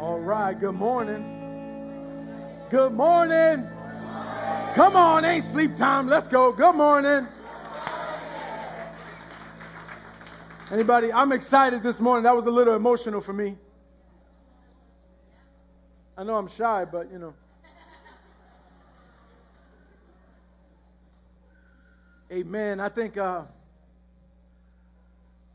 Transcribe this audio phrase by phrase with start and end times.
[0.00, 1.22] All right, good morning.
[2.68, 3.64] Good morning.
[4.74, 6.08] Come on, ain't sleep time.
[6.08, 6.50] Let's go.
[6.50, 7.28] Good morning.
[10.72, 11.12] Anybody?
[11.12, 12.24] I'm excited this morning.
[12.24, 13.56] That was a little emotional for me.
[16.18, 17.34] I know I'm shy, but you know.
[22.32, 22.80] Amen.
[22.80, 23.42] I think uh,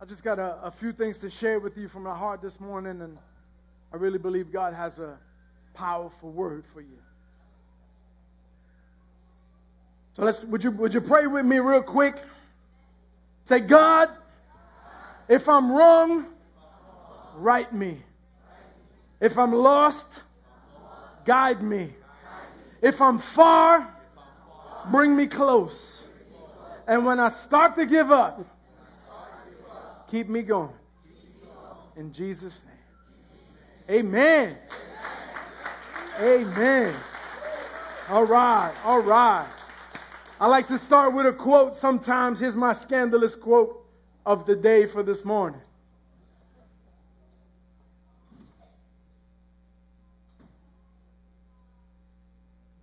[0.02, 2.58] I just got a, a few things to share with you from my heart this
[2.62, 3.18] morning, and
[3.92, 5.18] I really believe God has a
[5.74, 6.98] powerful word for you.
[10.15, 12.15] So let's would you would you pray with me real quick?
[13.46, 14.10] Say, God,
[15.28, 16.25] if I'm wrong,
[17.36, 17.98] right me.
[19.20, 20.07] If I'm lost,
[21.26, 21.93] guide me.
[22.82, 23.87] If I'm far,
[24.92, 26.07] bring me close.
[26.87, 28.46] And when I start to give up,
[30.12, 30.74] keep me going.
[31.96, 32.78] In Jesus' name.
[33.89, 34.56] Amen.
[36.20, 36.94] Amen.
[38.09, 38.73] All right.
[38.86, 39.48] All right.
[40.40, 42.40] I like to start with a quote sometimes.
[42.40, 43.84] Here's my scandalous quote
[44.28, 45.60] of the day for this morning.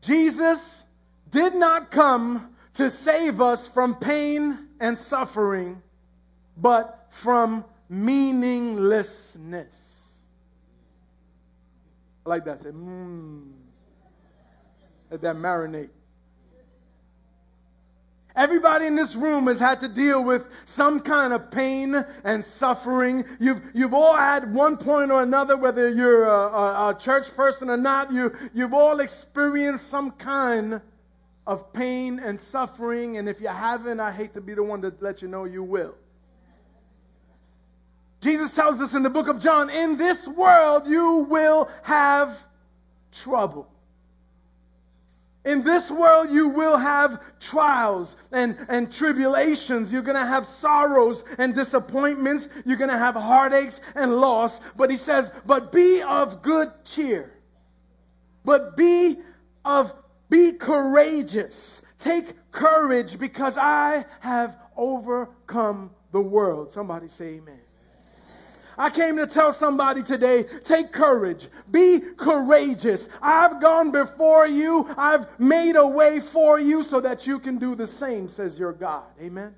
[0.02, 0.82] Jesus
[1.30, 5.80] did not come to save us from pain and suffering,
[6.56, 9.95] but from meaninglessness.
[12.26, 12.62] I like that.
[12.62, 13.52] Say, mmm.
[15.10, 15.90] Let that marinate.
[18.34, 23.24] Everybody in this room has had to deal with some kind of pain and suffering.
[23.40, 27.70] You've, you've all had one point or another, whether you're a, a, a church person
[27.70, 30.82] or not, you, you've all experienced some kind
[31.46, 33.16] of pain and suffering.
[33.16, 35.62] And if you haven't, I hate to be the one to let you know you
[35.62, 35.94] will.
[38.26, 42.36] Jesus tells us in the book of John, in this world you will have
[43.22, 43.68] trouble.
[45.44, 49.92] In this world, you will have trials and, and tribulations.
[49.92, 52.48] You're going to have sorrows and disappointments.
[52.64, 54.60] You're going to have heartaches and loss.
[54.76, 57.32] But he says, but be of good cheer.
[58.44, 59.18] But be
[59.64, 59.94] of,
[60.28, 61.80] be courageous.
[62.00, 66.72] Take courage because I have overcome the world.
[66.72, 67.60] Somebody say amen.
[68.78, 71.48] I came to tell somebody today, take courage.
[71.70, 73.08] Be courageous.
[73.22, 74.86] I've gone before you.
[74.96, 78.72] I've made a way for you so that you can do the same, says your
[78.72, 79.04] God.
[79.20, 79.54] Amen.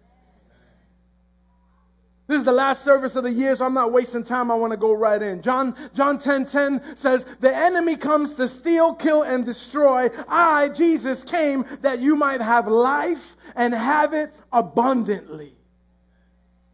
[2.28, 4.50] This is the last service of the year, so I'm not wasting time.
[4.50, 5.40] I want to go right in.
[5.40, 10.10] John, John 10, 10 says, the enemy comes to steal, kill, and destroy.
[10.28, 15.54] I, Jesus, came that you might have life and have it abundantly.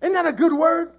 [0.03, 0.93] Isn't that a good word?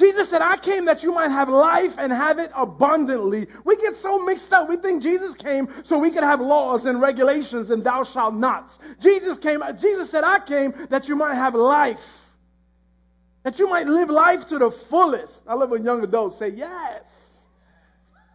[0.00, 3.46] Jesus said, I came that you might have life and have it abundantly.
[3.64, 4.66] We get so mixed up.
[4.66, 8.78] We think Jesus came so we could have laws and regulations and thou shalt nots.
[9.00, 12.18] Jesus came, Jesus said, I came that you might have life.
[13.42, 15.42] That you might live life to the fullest.
[15.46, 17.04] I love when young adults say, yes.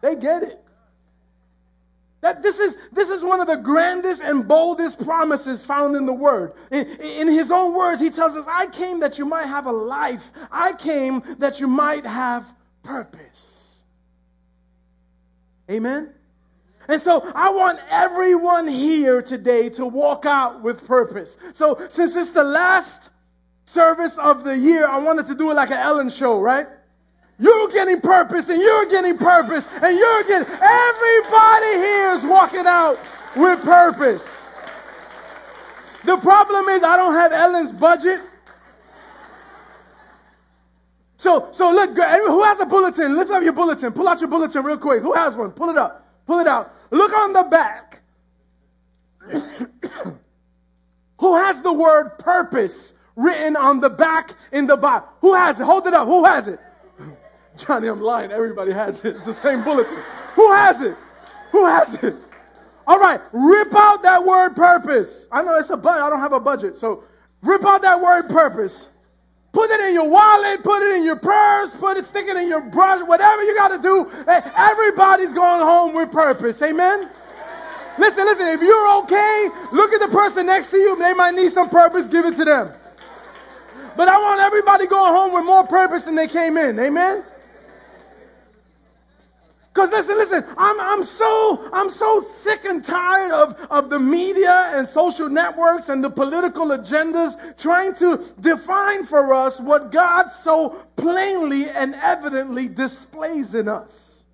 [0.02, 0.65] They get it.
[2.26, 6.12] That this is, this is one of the grandest and boldest promises found in the
[6.12, 6.54] Word.
[6.72, 9.70] In, in, His own words, He tells us, I came that you might have a
[9.70, 10.28] life.
[10.50, 12.44] I came that you might have
[12.82, 13.80] purpose.
[15.70, 16.10] Amen?
[16.88, 21.36] And so I want everyone here today to walk out with purpose.
[21.52, 23.08] So since it's the last
[23.66, 26.66] service of the year, I wanted to do it like an Ellen show, right?
[27.38, 32.98] You're getting purpose and you're getting purpose and you're getting, everybody here is walking out
[33.36, 34.48] with purpose.
[36.04, 38.20] The problem is I don't have Ellen's budget.
[41.18, 43.16] So, so look, who has a bulletin?
[43.16, 43.92] Lift up your bulletin.
[43.92, 45.02] Pull out your bulletin real quick.
[45.02, 45.50] Who has one?
[45.50, 46.06] Pull it up.
[46.26, 46.74] Pull it out.
[46.90, 48.00] Look on the back.
[51.18, 55.08] who has the word purpose written on the back in the Bible?
[55.20, 55.64] Who has it?
[55.64, 56.06] Hold it up.
[56.06, 56.60] Who has it?
[57.56, 58.32] Johnny, I'm lying.
[58.32, 59.16] Everybody has it.
[59.16, 59.98] It's the same bulletin.
[60.34, 60.96] Who has it?
[61.52, 62.14] Who has it?
[62.86, 65.26] All right, rip out that word purpose.
[65.32, 66.02] I know it's a budget.
[66.02, 66.78] I don't have a budget.
[66.78, 67.04] So
[67.42, 68.88] rip out that word purpose.
[69.52, 72.46] Put it in your wallet, put it in your purse, put it, stick it in
[72.46, 74.10] your brush, whatever you got to do.
[74.28, 76.60] Everybody's going home with purpose.
[76.60, 77.08] Amen?
[77.98, 80.96] Listen, listen, if you're okay, look at the person next to you.
[80.96, 82.70] They might need some purpose, give it to them.
[83.96, 86.78] But I want everybody going home with more purpose than they came in.
[86.78, 87.24] Amen?
[89.76, 94.70] Because listen, listen, I'm, I'm so, I'm so sick and tired of, of the media
[94.72, 100.70] and social networks and the political agendas trying to define for us what God so
[100.96, 104.24] plainly and evidently displays in us.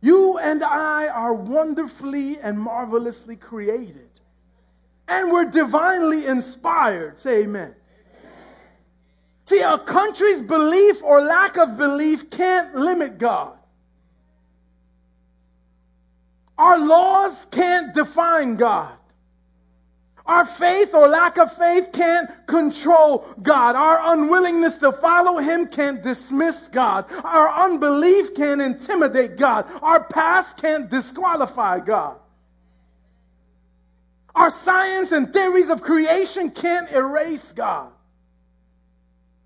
[0.00, 4.08] You and I are wonderfully and marvelously created.
[5.08, 7.18] And we're divinely inspired.
[7.18, 7.74] Say amen.
[9.46, 13.56] See, a country's belief or lack of belief can't limit God.
[16.58, 18.92] Our laws can't define God.
[20.26, 23.76] Our faith or lack of faith can't control God.
[23.76, 27.04] Our unwillingness to follow Him can't dismiss God.
[27.22, 29.66] Our unbelief can't intimidate God.
[29.80, 32.16] Our past can't disqualify God.
[34.34, 37.92] Our science and theories of creation can't erase God.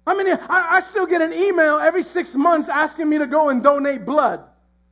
[0.06, 3.48] I mean, I, I still get an email every six months asking me to go
[3.48, 4.44] and donate blood.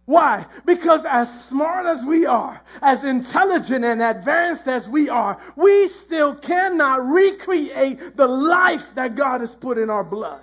[0.05, 0.47] Why?
[0.65, 6.35] Because as smart as we are, as intelligent and advanced as we are, we still
[6.35, 10.41] cannot recreate the life that God has put in our blood.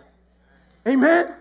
[0.88, 1.34] Amen?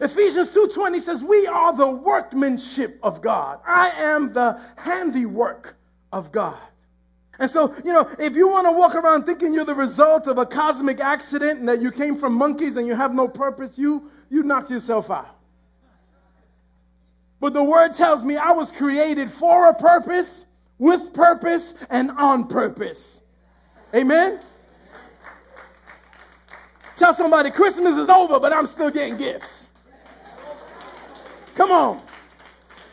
[0.00, 3.60] Ephesians 2:20 says, "We are the workmanship of God.
[3.66, 5.76] I am the handiwork
[6.10, 6.69] of God."
[7.40, 10.36] And so, you know, if you want to walk around thinking you're the result of
[10.36, 14.10] a cosmic accident and that you came from monkeys and you have no purpose, you
[14.28, 15.34] you knock yourself out.
[17.40, 20.44] But the word tells me I was created for a purpose,
[20.78, 23.22] with purpose, and on purpose.
[23.94, 24.38] Amen?
[26.96, 29.70] Tell somebody Christmas is over, but I'm still getting gifts.
[31.54, 32.02] Come on.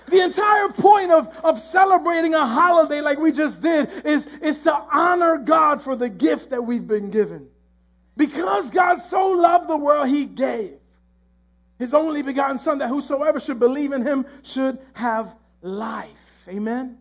[0.08, 4.74] The entire point of, of celebrating a holiday like we just did is, is to
[4.74, 7.48] honor God for the gift that we've been given.
[8.16, 10.78] Because God so loved the world, He gave
[11.80, 16.10] his only begotten Son, that whosoever should believe in him should have life.
[16.48, 16.98] Amen.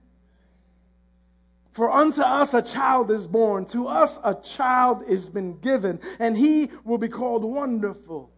[1.72, 6.36] For unto us a child is born, to us a child is been given, and
[6.36, 8.30] he will be called Wonderful,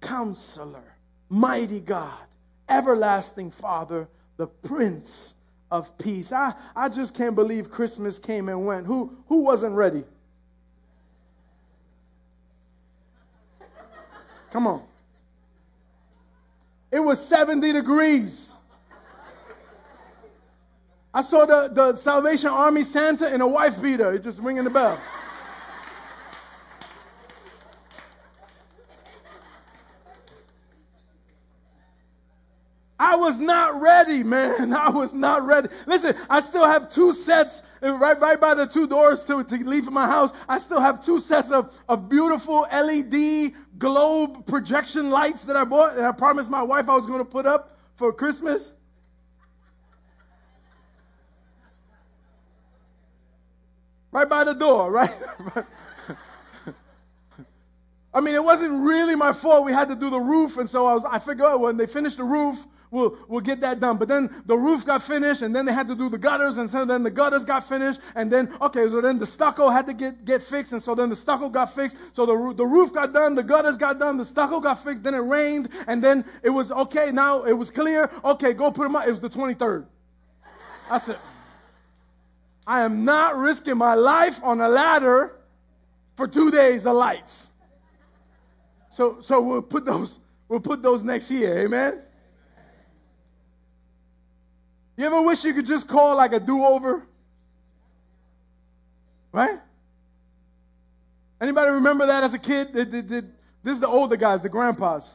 [0.00, 0.96] Counselor,
[1.28, 2.18] Mighty God,
[2.68, 5.34] Everlasting Father, the Prince
[5.70, 6.32] of Peace.
[6.32, 8.86] I, I just can't believe Christmas came and went.
[8.86, 10.04] Who, who wasn't ready?
[14.52, 14.82] Come on.
[16.90, 18.54] It was 70 degrees.
[21.12, 25.00] I saw the, the Salvation Army Santa in a wife beater, just ringing the bell.
[33.26, 34.72] Was not ready, man.
[34.86, 35.68] I was not ready.
[35.84, 39.56] Listen, I still have two sets uh, right, right by the two doors to, to
[39.56, 40.30] leave my house.
[40.48, 45.96] I still have two sets of, of beautiful LED globe projection lights that I bought
[45.96, 48.72] and I promised my wife I was going to put up for Christmas.
[54.12, 55.14] Right by the door, right?
[58.14, 59.66] I mean, it wasn't really my fault.
[59.66, 61.04] We had to do the roof, and so I was.
[61.04, 62.56] I figured when they finished the roof,
[62.90, 63.96] we'll, we'll get that done.
[63.96, 66.68] But then the roof got finished, and then they had to do the gutters, and
[66.68, 69.94] so then the gutters got finished, and then, okay, so then the stucco had to
[69.94, 71.96] get, get fixed, and so then the stucco got fixed.
[72.12, 75.14] So the, the roof got done, the gutters got done, the stucco got fixed, then
[75.14, 78.10] it rained, and then it was, okay, now it was clear.
[78.24, 79.06] Okay, go put them up.
[79.06, 79.86] It was the 23rd.
[80.90, 81.18] I said,
[82.66, 85.36] I am not risking my life on a ladder
[86.16, 87.50] for two days of lights.
[88.90, 90.18] So, so we'll put those,
[90.48, 91.58] we'll put those next year.
[91.58, 92.02] Amen.
[94.96, 97.02] You ever wish you could just call like a do over?
[99.32, 99.60] Right?
[101.40, 102.72] Anybody remember that as a kid?
[102.72, 105.14] This is the older guys, the grandpas.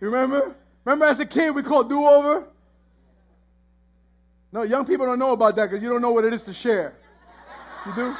[0.00, 0.54] You remember?
[0.84, 2.44] Remember as a kid we called do over?
[4.50, 6.54] No, young people don't know about that because you don't know what it is to
[6.54, 6.94] share.
[7.84, 8.16] You do?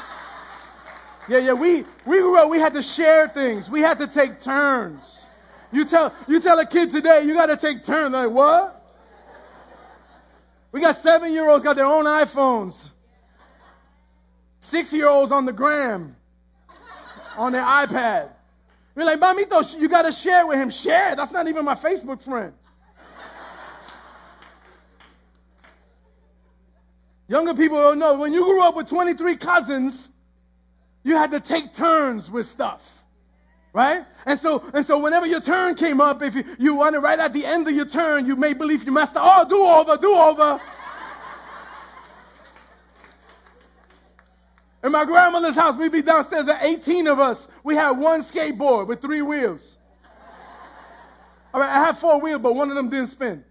[1.30, 1.52] Yeah, yeah.
[1.54, 2.50] We we grew up.
[2.50, 3.70] We had to share things.
[3.70, 5.24] We had to take turns.
[5.72, 8.12] You tell you tell a kid today you got to take turns.
[8.12, 8.77] Like what?
[10.72, 12.90] We got seven year olds got their own iPhones.
[14.60, 16.16] Six year olds on the gram,
[17.36, 18.30] on their iPad.
[18.94, 20.70] We're like, Mamito, you got to share with him.
[20.70, 21.14] Share.
[21.14, 22.52] That's not even my Facebook friend.
[27.28, 28.18] Younger people don't know.
[28.18, 30.08] When you grew up with 23 cousins,
[31.04, 32.82] you had to take turns with stuff.
[33.72, 34.04] Right?
[34.24, 37.32] And so, and so whenever your turn came up, if you, you wanted right at
[37.32, 39.22] the end of your turn, you may believe you messed up.
[39.24, 40.60] Oh, do over, do over.
[44.82, 47.48] In my grandmother's house, we'd be downstairs, there 18 of us.
[47.64, 49.76] We had one skateboard with three wheels.
[51.52, 53.44] All right, I had four wheels, but one of them didn't spin.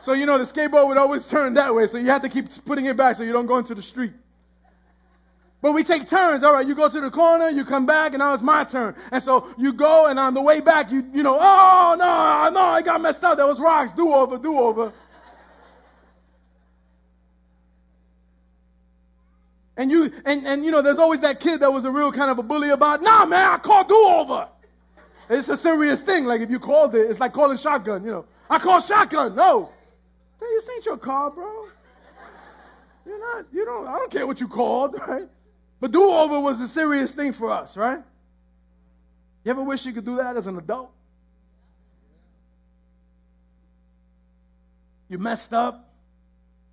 [0.00, 2.64] So, you know, the skateboard would always turn that way, so you had to keep
[2.64, 4.12] putting it back so you don't go into the street.
[5.62, 6.42] But we take turns.
[6.42, 8.96] All right, you go to the corner, you come back, and now it's my turn.
[9.12, 12.60] And so you go, and on the way back, you you know, oh no, no,
[12.60, 13.38] I got messed up.
[13.38, 13.92] That was rocks.
[13.92, 14.92] Do over, do over.
[19.76, 22.30] And you and, and you know, there's always that kid that was a real kind
[22.30, 24.48] of a bully about, nah man, I call do over.
[25.30, 26.24] It's a serious thing.
[26.24, 28.24] Like if you called it, it's like calling shotgun, you know.
[28.50, 29.36] I call shotgun.
[29.36, 29.70] No.
[30.40, 31.68] This ain't your car, bro.
[33.06, 35.28] You're not, you don't, I don't care what you called, right?
[35.82, 37.98] But do over was a serious thing for us, right?
[39.42, 40.92] You ever wish you could do that as an adult?
[45.08, 45.92] You messed up,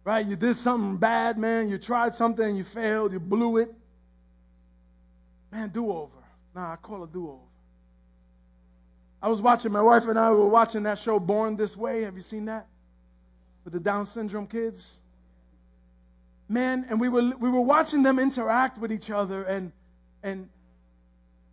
[0.04, 0.24] right?
[0.24, 1.70] You did something bad, man.
[1.70, 3.12] You tried something you failed.
[3.12, 3.74] You blew it.
[5.52, 6.14] Man, do over.
[6.54, 7.50] Nah, I call it do over.
[9.24, 12.04] I was watching, my wife and I were watching that show Born This Way.
[12.04, 12.68] Have you seen that?
[13.64, 14.99] With the Down syndrome kids?
[16.50, 19.72] Man, and we were we were watching them interact with each other and
[20.24, 20.50] and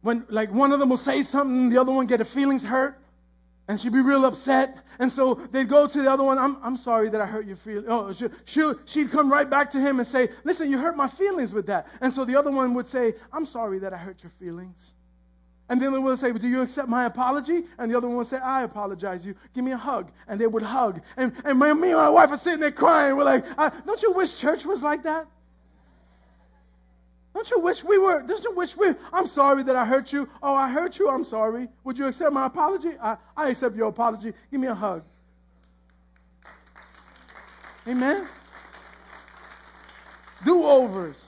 [0.01, 2.99] when like one of them will say something, the other one get her feelings hurt,
[3.69, 4.79] and she'd be real upset.
[4.99, 7.57] And so they'd go to the other one, I'm, I'm sorry that I hurt your
[7.57, 7.87] feelings.
[7.89, 11.09] Oh, she, she, she'd come right back to him and say, listen, you hurt my
[11.09, 11.89] feelings with that.
[12.01, 14.95] And so the other one would say, I'm sorry that I hurt your feelings.
[15.69, 17.65] And then they would say, Do you accept my apology?
[17.79, 19.35] And the other one would say, I apologize you.
[19.55, 20.11] Give me a hug.
[20.29, 21.01] And they would hug.
[21.17, 23.17] And, and my, me and my wife are sitting there crying.
[23.17, 23.45] We're like,
[23.85, 25.27] Don't you wish church was like that?
[27.35, 30.27] Don't you wish we were, don't you wish we, I'm sorry that I hurt you.
[30.43, 31.11] Oh, I hurt you.
[31.11, 31.69] I'm sorry.
[31.85, 32.93] Would you accept my apology?
[32.99, 34.33] I, I accept your apology.
[34.51, 35.03] Give me a hug.
[37.87, 38.27] Amen.
[40.47, 41.23] Do overs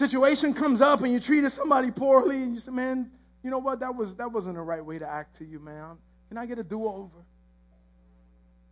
[0.00, 3.10] situation comes up and you treated somebody poorly and you say, man,
[3.44, 3.80] you know what?
[3.80, 5.98] That was that wasn't the right way to act to you, man.
[6.28, 7.24] Can I get a do-over?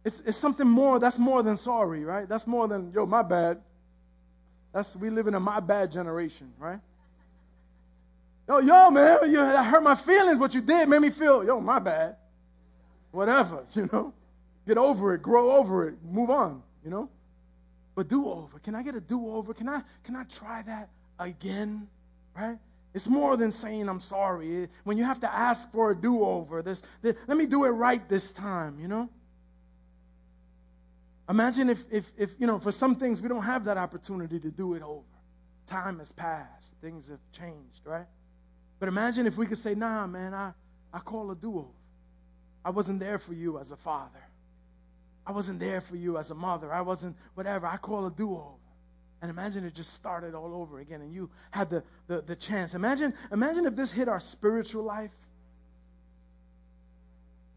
[0.05, 0.99] It's it's something more.
[0.99, 2.29] That's more than sorry, right?
[2.29, 3.61] That's more than yo, my bad.
[4.73, 6.81] That's we live in a my bad generation, right?
[8.49, 10.39] Yo, yo, man, you I hurt my feelings.
[10.39, 12.17] What you did made me feel, yo, my bad.
[13.11, 14.15] Whatever, you know.
[14.67, 17.09] Get over it, grow over it, move on, you know.
[17.95, 18.59] But do over.
[18.59, 19.55] Can I get a do over?
[19.55, 20.89] Can I can I try that?
[21.19, 21.89] Again,
[22.37, 22.59] right?
[22.95, 24.69] It's more than saying I'm sorry.
[24.85, 27.71] When you have to ask for a do over, this, this, let me do it
[27.71, 29.09] right this time, you know?
[31.29, 34.51] Imagine if, if, if, you know, for some things we don't have that opportunity to
[34.51, 35.05] do it over.
[35.67, 38.07] Time has passed, things have changed, right?
[38.81, 40.53] But imagine if we could say, nah, man, I,
[40.93, 41.69] I call a do over.
[42.65, 44.23] I wasn't there for you as a father.
[45.27, 46.73] I wasn't there for you as a mother.
[46.73, 47.67] I wasn't whatever.
[47.67, 48.68] I call a do over.
[49.21, 52.75] And imagine it just started all over again and you had the, the, the chance.
[52.75, 55.11] Imagine, imagine if this hit our spiritual life.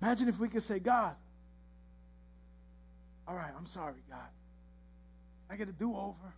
[0.02, 1.16] Imagine if we could say, God,
[3.28, 4.20] all right, I'm sorry, God.
[5.50, 6.34] I get a do over.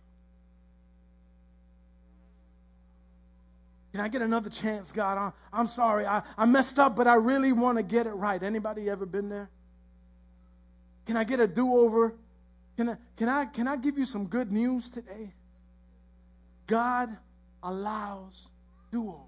[3.92, 5.16] Can I get another chance, God?
[5.16, 6.04] I'm, I'm sorry.
[6.04, 8.42] I, I messed up, but I really want to get it right.
[8.42, 9.48] Anybody ever been there?
[11.06, 12.12] Can I get a do over?
[12.76, 15.32] Can I, can I, can I give you some good news today?
[16.66, 17.16] God
[17.62, 18.48] allows
[18.90, 19.20] do-overs.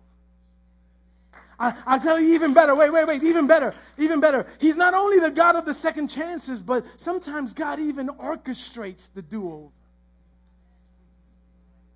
[1.59, 2.75] I, I'll tell you even better.
[2.75, 3.23] Wait, wait, wait.
[3.23, 3.75] Even better.
[3.99, 4.47] Even better.
[4.59, 9.23] He's not only the God of the second chances, but sometimes God even orchestrates the
[9.23, 9.69] do-over.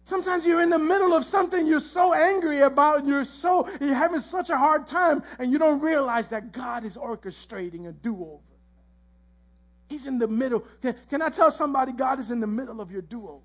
[0.05, 3.95] Sometimes you're in the middle of something you're so angry about, and you're so you're
[3.95, 8.41] having such a hard time, and you don't realize that God is orchestrating a do-over.
[9.91, 10.65] He's in the middle.
[10.81, 13.43] Can, can I tell somebody God is in the middle of your duo?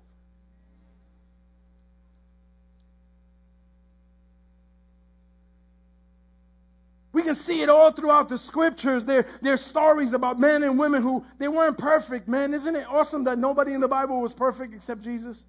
[7.12, 9.04] We can see it all throughout the scriptures.
[9.04, 12.54] There, there are stories about men and women who they weren't perfect, man.
[12.54, 15.42] Isn't it awesome that nobody in the Bible was perfect except Jesus?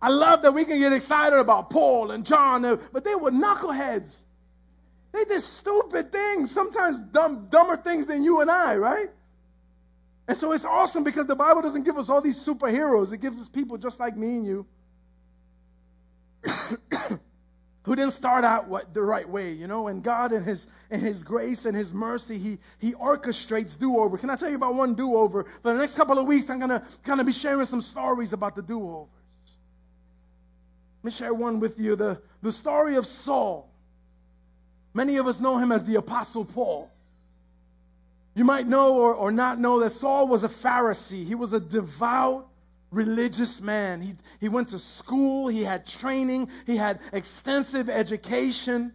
[0.00, 3.30] I love that we can get excited about Paul and John, uh, but they were
[3.30, 4.22] knuckleheads.
[5.12, 9.10] They did stupid things, sometimes dumb, dumber things than you and I, right?
[10.28, 13.12] And so it's awesome because the Bible doesn't give us all these superheroes.
[13.12, 14.66] It gives us people just like me and you
[17.84, 19.88] who didn't start out what, the right way, you know.
[19.88, 24.18] And God, in His in His grace and His mercy, He He orchestrates do-over.
[24.18, 25.44] Can I tell you about one do-over?
[25.44, 28.56] For the next couple of weeks, I'm gonna kind of be sharing some stories about
[28.56, 29.08] the do-overs.
[31.02, 31.96] Let me share one with you.
[31.96, 33.68] The the story of Saul.
[34.94, 36.91] Many of us know him as the Apostle Paul.
[38.34, 41.26] You might know or, or not know that Saul was a Pharisee.
[41.26, 42.48] He was a devout,
[42.90, 44.00] religious man.
[44.00, 48.92] He, he went to school, he had training, he had extensive education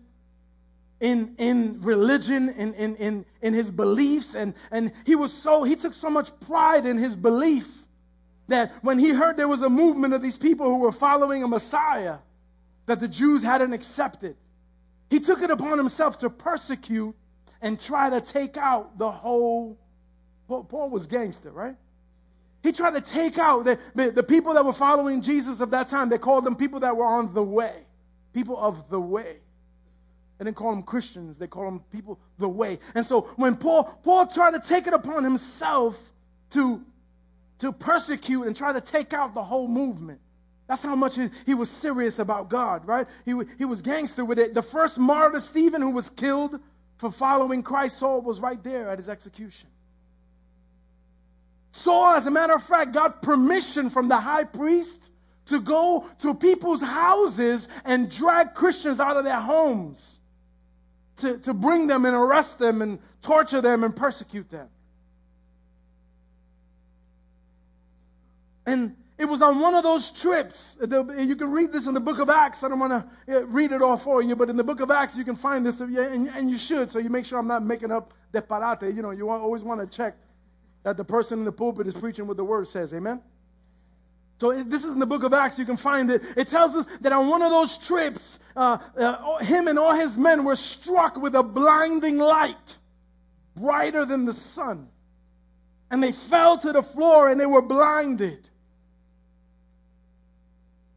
[1.00, 5.76] in, in religion, in, in, in, in his beliefs, and, and he was so, he
[5.76, 7.68] took so much pride in his belief
[8.48, 11.48] that when he heard there was a movement of these people who were following a
[11.48, 12.18] Messiah
[12.88, 14.36] that the Jews hadn't accepted,
[15.10, 17.16] he took it upon himself to persecute
[17.62, 19.78] and try to take out the whole.
[20.48, 21.76] Paul was gangster, right?
[22.64, 25.90] He tried to take out the, the, the, people that were following Jesus of that
[25.90, 26.10] time.
[26.10, 27.76] They called them people that were on the way,
[28.34, 29.38] people of the way.
[30.38, 31.38] They didn't call them Christians.
[31.38, 32.80] They called them people the way.
[32.94, 35.98] And so when Paul Paul tried to take it upon himself
[36.52, 36.84] to
[37.60, 40.20] to persecute and try to take out the whole movement.
[40.68, 43.08] That's how much he, he was serious about God, right?
[43.26, 44.54] He, he was gangster with it.
[44.54, 46.60] The first martyr, Stephen, who was killed
[46.98, 49.70] for following Christ, Saul was right there at his execution.
[51.72, 55.12] Saul, as a matter of fact, got permission from the high priest
[55.48, 60.20] to go to people's houses and drag Christians out of their homes
[61.18, 64.68] to, to bring them and arrest them and torture them and persecute them.
[68.66, 70.78] And it was on one of those trips.
[70.80, 72.64] You can read this in the book of Acts.
[72.64, 75.18] I don't want to read it all for you, but in the book of Acts,
[75.18, 78.14] you can find this, and you should, so you make sure I'm not making up
[78.32, 78.94] disparate.
[78.96, 80.16] You know, you always want to check
[80.84, 82.94] that the person in the pulpit is preaching what the word says.
[82.94, 83.22] Amen?
[84.40, 85.58] So this is in the book of Acts.
[85.58, 86.22] You can find it.
[86.38, 90.16] It tells us that on one of those trips, uh, uh, him and all his
[90.16, 92.78] men were struck with a blinding light,
[93.56, 94.90] brighter than the sun.
[95.90, 98.48] And they fell to the floor and they were blinded.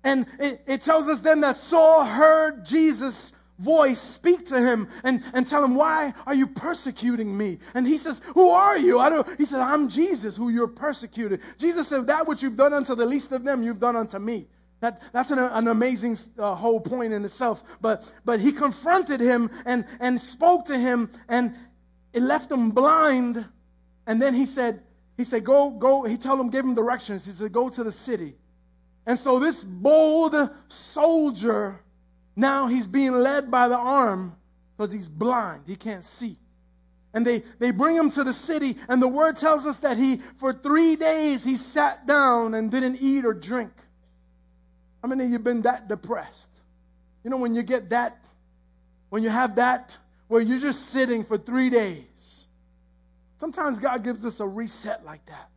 [0.02, 5.22] And it, it tells us then that Saul heard Jesus' voice speak to him and,
[5.34, 7.58] and tell him, Why are you persecuting me?
[7.74, 8.98] And he says, Who are you?
[8.98, 11.40] I don't, he said, I'm Jesus who you're persecuting.
[11.58, 14.46] Jesus said, That which you've done unto the least of them, you've done unto me.
[14.80, 17.62] That, that's an, an amazing uh, whole point in itself.
[17.82, 21.54] But, but he confronted him and, and spoke to him, and
[22.14, 23.44] it left him blind.
[24.06, 24.82] And then he said,
[25.18, 26.04] he said, go, go.
[26.04, 27.26] He told him, give him directions.
[27.26, 28.36] He said, go to the city.
[29.10, 30.36] And so this bold
[30.68, 31.80] soldier,
[32.36, 34.36] now he's being led by the arm
[34.76, 35.64] because he's blind.
[35.66, 36.36] He can't see.
[37.12, 40.18] And they, they bring him to the city, and the word tells us that he,
[40.38, 43.72] for three days, he sat down and didn't eat or drink.
[45.02, 46.48] How many of you been that depressed?
[47.24, 48.16] You know, when you get that,
[49.08, 49.96] when you have that,
[50.28, 52.46] where you're just sitting for three days.
[53.38, 55.48] Sometimes God gives us a reset like that.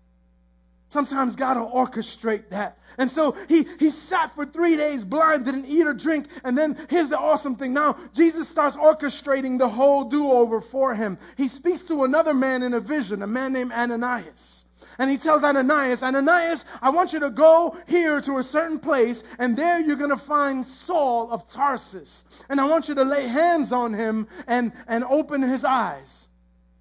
[0.93, 2.77] Sometimes God will orchestrate that.
[2.99, 6.27] And so he, he sat for three days blind, didn't eat or drink.
[6.43, 7.73] And then here's the awesome thing.
[7.73, 11.17] Now, Jesus starts orchestrating the whole do over for him.
[11.36, 14.65] He speaks to another man in a vision, a man named Ananias.
[14.99, 19.23] And he tells Ananias, Ananias, I want you to go here to a certain place,
[19.39, 22.23] and there you're going to find Saul of Tarsus.
[22.47, 26.27] And I want you to lay hands on him and, and open his eyes.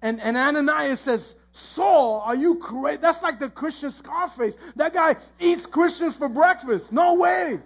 [0.03, 2.97] And, and Ananias says, Saul, are you crazy?
[2.97, 4.57] That's like the Christian Scarface.
[4.75, 6.91] That guy eats Christians for breakfast.
[6.91, 7.59] No way.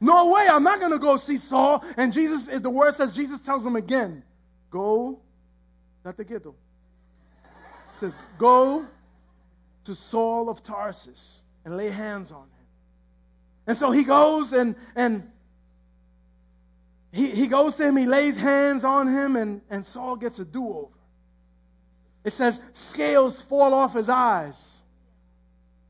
[0.00, 0.48] No way.
[0.48, 1.84] I'm not going to go see Saul.
[1.98, 4.22] And Jesus, the word says, Jesus tells him again,
[4.70, 5.20] go,
[6.06, 6.54] not the ghetto.
[7.92, 8.86] He says, go
[9.84, 12.66] to Saul of Tarsus and lay hands on him.
[13.66, 15.30] And so he goes and, and
[17.12, 20.46] he, he goes to him, he lays hands on him, and, and Saul gets a
[20.46, 20.95] do over.
[22.26, 24.82] It says scales fall off his eyes.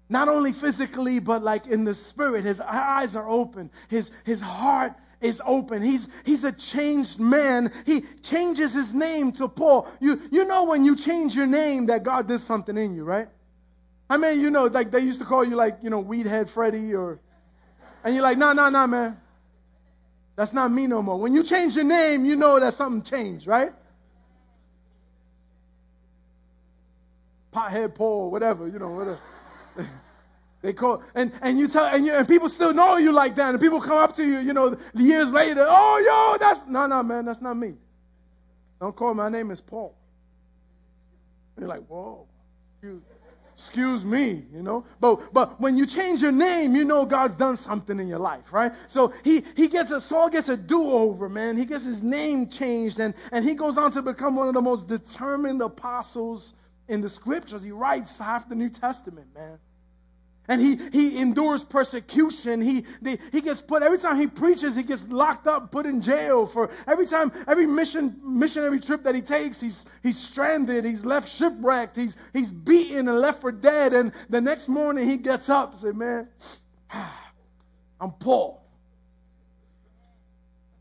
[0.07, 2.45] Not only physically, but like in the spirit.
[2.45, 3.71] His eyes are open.
[3.89, 5.83] His, his heart is open.
[5.83, 7.73] He's, he's a changed man.
[7.87, 9.89] He changes his name to Paul.
[9.99, 13.29] You, you know when you change your name that God did something in you, right?
[14.11, 16.95] I mean, you know, like they used to call you like, you know, Weedhead Freddy
[16.95, 17.19] or,
[18.05, 19.17] and you're like, no, no, no, man.
[20.37, 21.19] That's not me no more.
[21.19, 23.73] When you change your name, you know that something changed, right?
[27.57, 29.21] Pothead Paul, whatever, you know, whatever.
[30.63, 33.51] they call and and you tell and you and people still know you like that,
[33.51, 35.65] and people come up to you, you know, years later.
[35.67, 37.75] Oh, yo, that's no, no, man, that's not me.
[38.81, 39.95] Don't call my name is Paul.
[41.57, 42.27] And you're like, whoa,
[42.75, 43.03] excuse,
[43.57, 44.85] excuse me, you know.
[45.01, 48.53] But but when you change your name, you know God's done something in your life,
[48.53, 48.73] right?
[48.89, 51.57] So he he gets a Saul gets a do over, man.
[51.57, 54.61] He gets his name changed, and and he goes on to become one of the
[54.61, 56.53] most determined apostles
[56.89, 57.63] in the scriptures.
[57.63, 59.59] He writes half the New Testament, man.
[60.49, 62.61] And he, he endures persecution.
[62.61, 66.03] He, the, he gets put, every time he preaches, he gets locked up, put in
[66.03, 71.05] jail for every time, every mission, missionary trip that he takes, he's, he's stranded, he's
[71.05, 73.93] left shipwrecked, he's, he's beaten and left for dead.
[73.93, 76.29] And the next morning he gets up and says, man,
[78.01, 78.63] I'm Paul.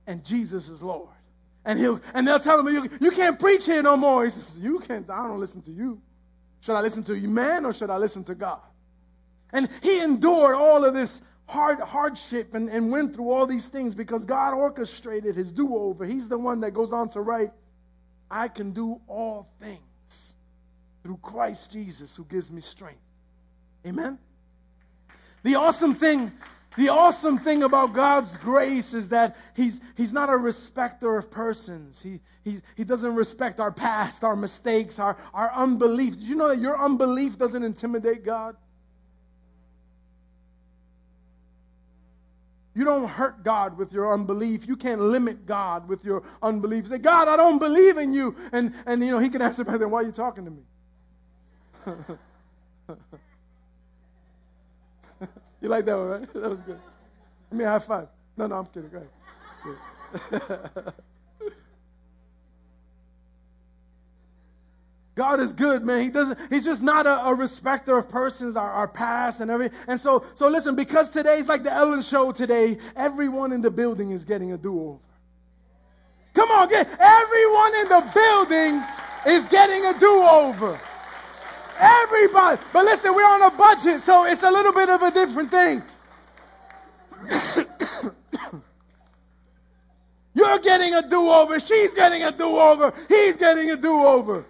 [0.06, 1.15] And Jesus is Lord.
[1.66, 4.24] And he'll and they'll tell him, you, you can't preach here no more.
[4.24, 6.00] He says, You can't, I don't listen to you.
[6.62, 8.62] Should I listen to you, man, or should I listen to God?
[9.52, 13.94] And he endured all of this hard hardship and, and went through all these things
[13.96, 16.06] because God orchestrated his do-over.
[16.06, 17.52] He's the one that goes on to write,
[18.30, 20.34] I can do all things
[21.04, 23.00] through Christ Jesus who gives me strength.
[23.86, 24.18] Amen.
[25.44, 26.32] The awesome thing,
[26.78, 32.02] the awesome thing about God's grace is that He's He's not a respecter of persons.
[32.02, 36.18] He He, he doesn't respect our past, our mistakes, our, our unbelief.
[36.18, 38.56] Did you know that your unbelief doesn't intimidate God?
[42.76, 44.68] You don't hurt God with your unbelief.
[44.68, 46.90] You can't limit God with your unbelief.
[46.90, 48.36] say, God, I don't believe in you.
[48.52, 52.18] And, and you know, he can answer back then, why are you talking to me?
[55.62, 56.34] you like that one, right?
[56.34, 56.80] That was good.
[57.50, 58.08] Give me a high five.
[58.38, 58.90] No, no, I'm kidding.
[58.90, 60.94] Go ahead.
[65.16, 66.02] God is good, man.
[66.02, 69.78] He doesn't, he's just not a, a respecter of persons, our, our past and everything.
[69.88, 74.12] And so, so listen, because today's like the Ellen show today, everyone in the building
[74.12, 75.00] is getting a do-over.
[76.34, 78.84] Come on, get everyone in the building
[79.26, 80.78] is getting a do-over.
[81.78, 82.62] Everybody.
[82.72, 85.84] But listen, we're on a budget, so it's a little bit of a different thing.
[90.34, 91.60] You're getting a do-over.
[91.60, 92.94] She's getting a do-over.
[93.08, 94.46] He's getting a do-over.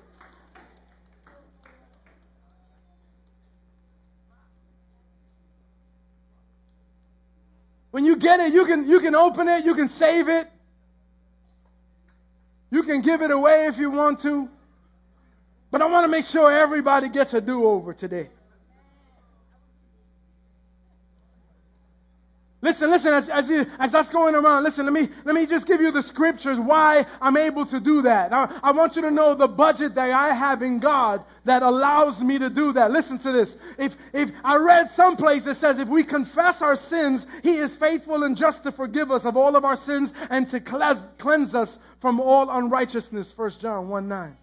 [7.91, 10.51] When you get it, you can, you can open it, you can save it.
[12.69, 14.49] You can give it away if you want to.
[15.75, 18.29] But I want to make sure everybody gets a do over today.
[22.61, 25.81] Listen, listen, as, as, as, that's going around, listen, let me, let me just give
[25.81, 28.31] you the scriptures why I'm able to do that.
[28.31, 32.23] I, I want you to know the budget that I have in God that allows
[32.23, 32.91] me to do that.
[32.91, 33.57] Listen to this.
[33.77, 38.23] If, if I read someplace that says if we confess our sins, He is faithful
[38.23, 41.77] and just to forgive us of all of our sins and to cleanse, cleanse us
[41.99, 43.37] from all unrighteousness.
[43.37, 44.37] 1 John 1 9.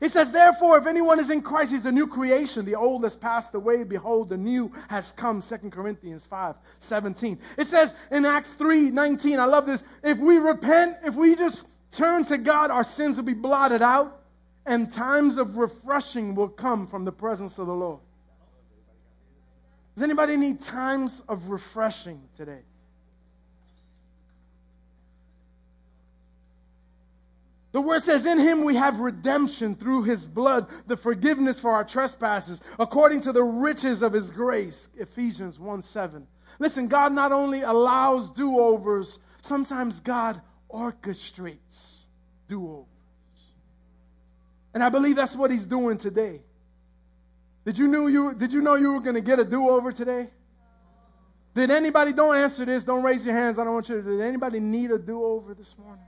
[0.00, 2.64] It says, therefore, if anyone is in Christ, he's a new creation.
[2.64, 3.84] The old has passed away.
[3.84, 5.40] Behold, the new has come.
[5.40, 7.38] 2 Corinthians 5, 17.
[7.56, 9.84] It says in Acts 3, 19, I love this.
[10.02, 14.20] If we repent, if we just turn to God, our sins will be blotted out,
[14.66, 18.00] and times of refreshing will come from the presence of the Lord.
[19.94, 22.60] Does anybody need times of refreshing today?
[27.74, 31.82] The word says, In him we have redemption through his blood, the forgiveness for our
[31.82, 34.88] trespasses, according to the riches of his grace.
[34.96, 36.24] Ephesians 1 7.
[36.60, 42.04] Listen, God not only allows do overs, sometimes God orchestrates
[42.48, 43.52] do overs.
[44.72, 46.42] And I believe that's what he's doing today.
[47.64, 49.90] Did you know you, did you, know you were going to get a do over
[49.90, 50.28] today?
[51.56, 54.20] Did anybody, don't answer this, don't raise your hands, I don't want you to, did
[54.20, 56.04] anybody need a do over this morning?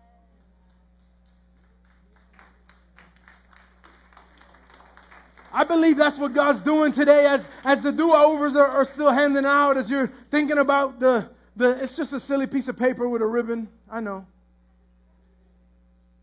[5.56, 9.46] I believe that's what God's doing today as, as the do-overs are, are still handing
[9.46, 13.22] out, as you're thinking about the, the, it's just a silly piece of paper with
[13.22, 13.66] a ribbon.
[13.90, 14.26] I know.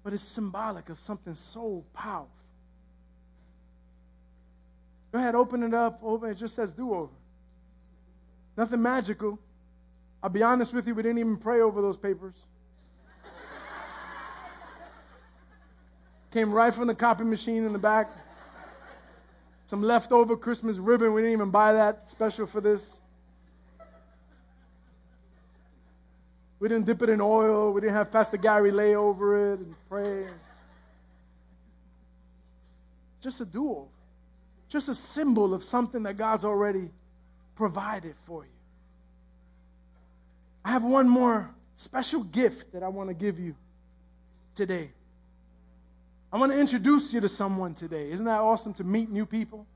[0.04, 2.30] But it's symbolic of something so powerful.
[5.12, 6.02] Go ahead, open it up.
[6.04, 7.14] Open it just says do over.
[8.56, 9.40] Nothing magical.
[10.22, 12.36] I'll be honest with you, we didn't even pray over those papers.
[16.34, 18.12] Came right from the copy machine in the back
[19.74, 21.14] some leftover Christmas ribbon.
[21.14, 23.02] We didn't even buy that special for this.
[26.60, 27.74] We didn't dip it in oil.
[27.74, 30.28] We didn't have Pastor Gary lay over it and pray.
[33.24, 33.90] Just a duel.
[34.70, 36.92] Just a symbol of something that God's already
[37.56, 38.52] provided for you.
[40.64, 43.56] I have one more special gift that I want to give you
[44.54, 44.92] today.
[46.34, 48.10] I want to introduce you to someone today.
[48.10, 49.68] Isn't that awesome to meet new people?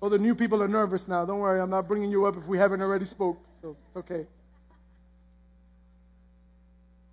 [0.00, 1.26] Oh, the new people are nervous now.
[1.26, 4.26] Don't worry, I'm not bringing you up if we haven't already spoke, so it's okay.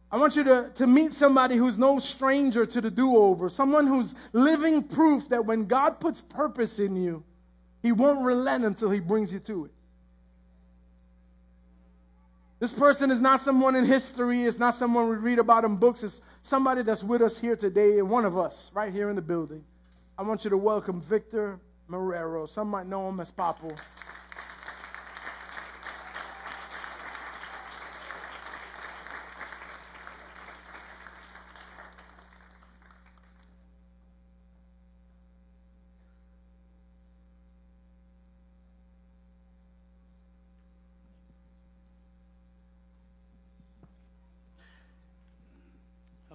[0.09, 4.15] I want you to, to meet somebody who's no stranger to the do-over, someone who's
[4.31, 7.23] living proof that when God puts purpose in you,
[7.81, 9.71] he won't relent until he brings you to it.
[12.63, 14.43] This person is not someone in history.
[14.43, 16.01] It's not someone we read about in books.
[16.01, 19.21] It's somebody that's with us here today, and one of us right here in the
[19.21, 19.65] building.
[20.17, 21.59] I want you to welcome Victor
[21.91, 22.49] Marrero.
[22.49, 23.77] Some might know him as Papo.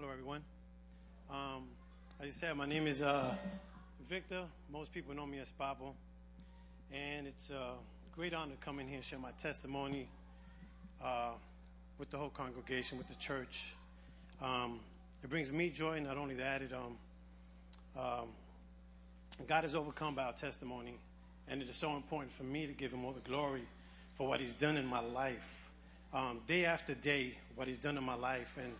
[0.01, 0.43] Hello, everyone.
[1.29, 1.64] Um,
[2.29, 3.35] as you said, my name is uh,
[4.07, 4.43] Victor.
[4.71, 5.95] Most people know me as Pablo.
[6.93, 7.73] And it's a
[8.14, 10.07] great honor to come in here and share my testimony
[11.03, 11.31] uh,
[11.99, 13.73] with the whole congregation, with the church.
[14.43, 14.79] Um,
[15.25, 16.99] it brings me joy, not only that, it, um,
[17.99, 18.29] um,
[19.47, 20.99] God is overcome by our testimony.
[21.49, 23.62] And it is so important for me to give him all the glory
[24.17, 25.71] for what he's done in my life.
[26.12, 28.59] Um, day after day, what he's done in my life.
[28.62, 28.75] And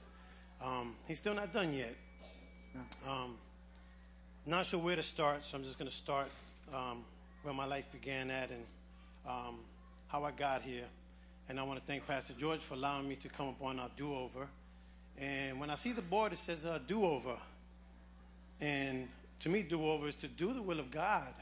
[0.63, 1.95] um, he's still not done yet.
[3.07, 3.37] Um,
[4.46, 6.28] not sure where to start, so I'm just going to start
[6.74, 7.04] um,
[7.42, 8.64] where my life began at and
[9.26, 9.57] um,
[10.09, 10.85] how I got here.
[11.48, 13.90] And I want to thank Pastor George for allowing me to come up on our
[13.96, 14.46] do over.
[15.18, 17.37] And when I see the board, it says uh, do over.
[18.61, 19.09] And
[19.40, 21.33] to me, do over is to do the will of God.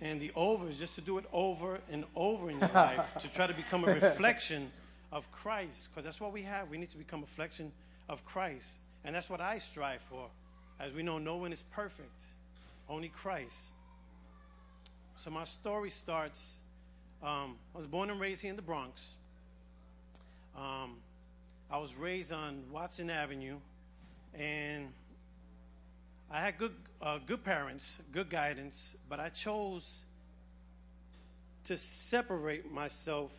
[0.00, 3.32] And the over is just to do it over and over in your life to
[3.32, 4.70] try to become a reflection
[5.12, 5.88] of Christ.
[5.90, 6.68] Because that's what we have.
[6.70, 7.72] We need to become a reflection
[8.08, 8.78] of Christ.
[9.04, 10.28] And that's what I strive for.
[10.78, 12.22] As we know, no one is perfect,
[12.88, 13.70] only Christ.
[15.16, 16.60] So my story starts.
[17.22, 19.16] Um, I was born and raised here in the Bronx.
[20.56, 20.96] Um,
[21.70, 23.56] I was raised on Watson Avenue,
[24.34, 24.88] and
[26.30, 30.04] I had good, uh, good parents, good guidance, but I chose
[31.64, 33.32] to separate myself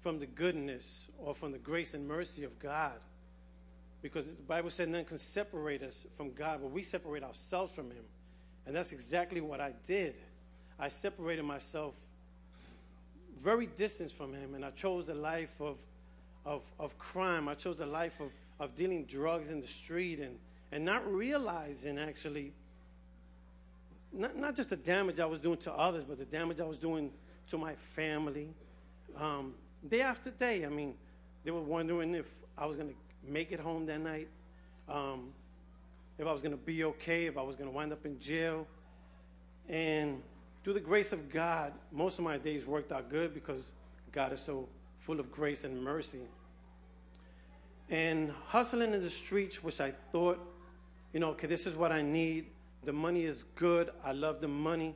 [0.00, 2.98] from the goodness or from the grace and mercy of God
[4.02, 7.90] because the Bible said none can separate us from God, but we separate ourselves from
[7.90, 8.04] Him.
[8.66, 10.16] And that's exactly what I did.
[10.78, 11.94] I separated myself
[13.42, 15.76] very distant from Him, and I chose the life of,
[16.44, 17.48] of, of crime.
[17.48, 20.38] I chose the life of, of dealing drugs in the street and,
[20.72, 22.52] and not realizing actually
[24.12, 26.78] not, not just the damage I was doing to others, but the damage I was
[26.78, 27.12] doing
[27.48, 28.48] to my family.
[29.16, 29.54] Um,
[29.88, 30.94] day after day, I mean,
[31.44, 32.26] they were wondering if
[32.58, 32.94] I was going to
[33.26, 34.28] make it home that night,
[34.88, 35.32] um,
[36.18, 38.18] if I was going to be okay, if I was going to wind up in
[38.18, 38.66] jail.
[39.68, 40.22] And
[40.62, 43.72] through the grace of God, most of my days worked out good because
[44.12, 46.20] God is so full of grace and mercy.
[47.88, 50.38] And hustling in the streets, which I thought,
[51.12, 52.46] you know, okay, this is what I need.
[52.84, 53.90] The money is good.
[54.04, 54.94] I love the money.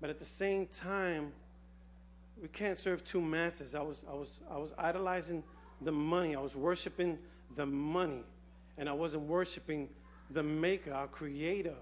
[0.00, 1.32] But at the same time,
[2.40, 3.74] we can't serve two masters.
[3.74, 5.42] I was, I was, I was idolizing
[5.80, 6.36] the money.
[6.36, 7.18] I was worshiping
[7.56, 8.24] the money,
[8.78, 9.88] and I wasn't worshiping
[10.30, 11.74] the Maker, our Creator.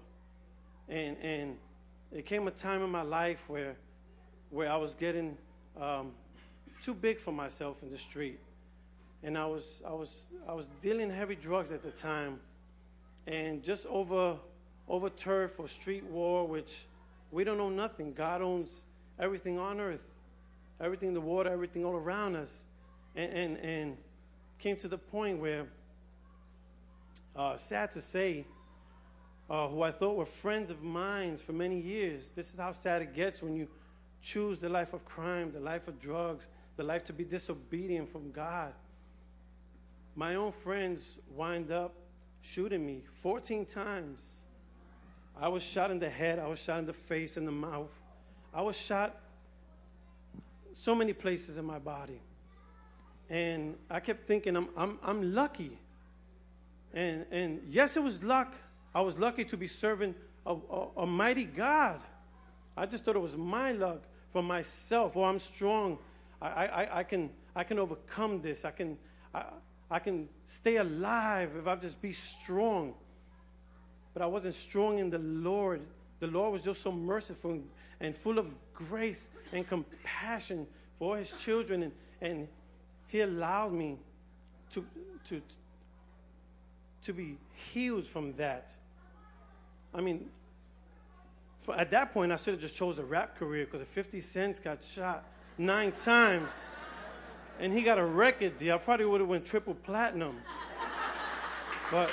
[0.89, 1.57] And and
[2.11, 3.75] it came a time in my life where
[4.49, 5.37] where I was getting
[5.79, 6.11] um,
[6.81, 8.39] too big for myself in the street,
[9.23, 12.39] and I was I was I was dealing heavy drugs at the time,
[13.27, 14.37] and just over
[14.89, 16.85] over turf or street war, which
[17.31, 18.13] we don't own nothing.
[18.13, 18.85] God owns
[19.19, 20.03] everything on earth,
[20.81, 22.65] everything the water, everything all around us,
[23.15, 23.97] and and and
[24.61, 25.65] came to the point where,
[27.35, 28.45] uh, sad to say,
[29.49, 32.29] uh, who I thought were friends of mine for many years.
[32.29, 33.67] This is how sad it gets when you
[34.21, 36.47] choose the life of crime, the life of drugs,
[36.77, 38.71] the life to be disobedient from God.
[40.15, 41.95] My own friends wind up
[42.41, 44.43] shooting me 14 times.
[45.35, 47.91] I was shot in the head, I was shot in the face, in the mouth.
[48.53, 49.19] I was shot
[50.73, 52.21] so many places in my body.
[53.31, 55.79] And I kept thinking, I'm, I'm, I'm lucky.
[56.93, 58.53] And, and yes, it was luck.
[58.93, 60.13] I was lucky to be serving
[60.45, 62.01] a, a, a mighty God.
[62.75, 64.01] I just thought it was my luck
[64.33, 65.15] for myself.
[65.15, 65.97] Oh, I'm strong.
[66.41, 68.65] I, I, I, can, I can overcome this.
[68.65, 68.97] I can,
[69.33, 69.45] I,
[69.89, 72.93] I can stay alive if I just be strong.
[74.13, 75.79] But I wasn't strong in the Lord.
[76.19, 77.61] The Lord was just so merciful
[78.01, 80.67] and full of grace and compassion
[80.99, 81.83] for his children.
[81.83, 81.91] And,
[82.21, 82.47] and
[83.11, 83.97] he allowed me
[84.69, 84.85] to,
[85.25, 85.41] to,
[87.03, 87.35] to be
[87.73, 88.71] healed from that.
[89.93, 90.29] I mean,
[91.59, 94.63] for, at that point, I should have just chose a rap career because 50 Cent
[94.63, 95.25] got shot
[95.57, 96.69] nine times
[97.59, 98.75] and he got a record deal.
[98.75, 100.37] I probably would have went triple platinum.
[101.91, 102.11] But,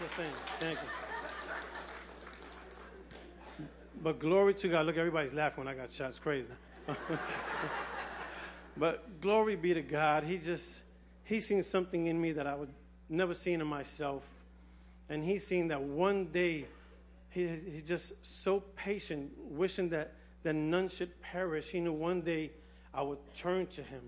[0.00, 0.78] just saying, thank
[3.58, 3.66] you.
[4.04, 4.86] But glory to God.
[4.86, 6.10] Look, everybody's laughing when I got shot.
[6.10, 6.46] It's crazy.
[8.76, 10.24] But glory be to God.
[10.24, 10.82] He just,
[11.24, 12.72] he seen something in me that I would
[13.08, 14.28] never seen in myself.
[15.08, 16.66] And he seen that one day,
[17.30, 20.12] he, he's just so patient, wishing that,
[20.42, 21.70] that none should perish.
[21.70, 22.50] He knew one day
[22.92, 24.02] I would turn to him.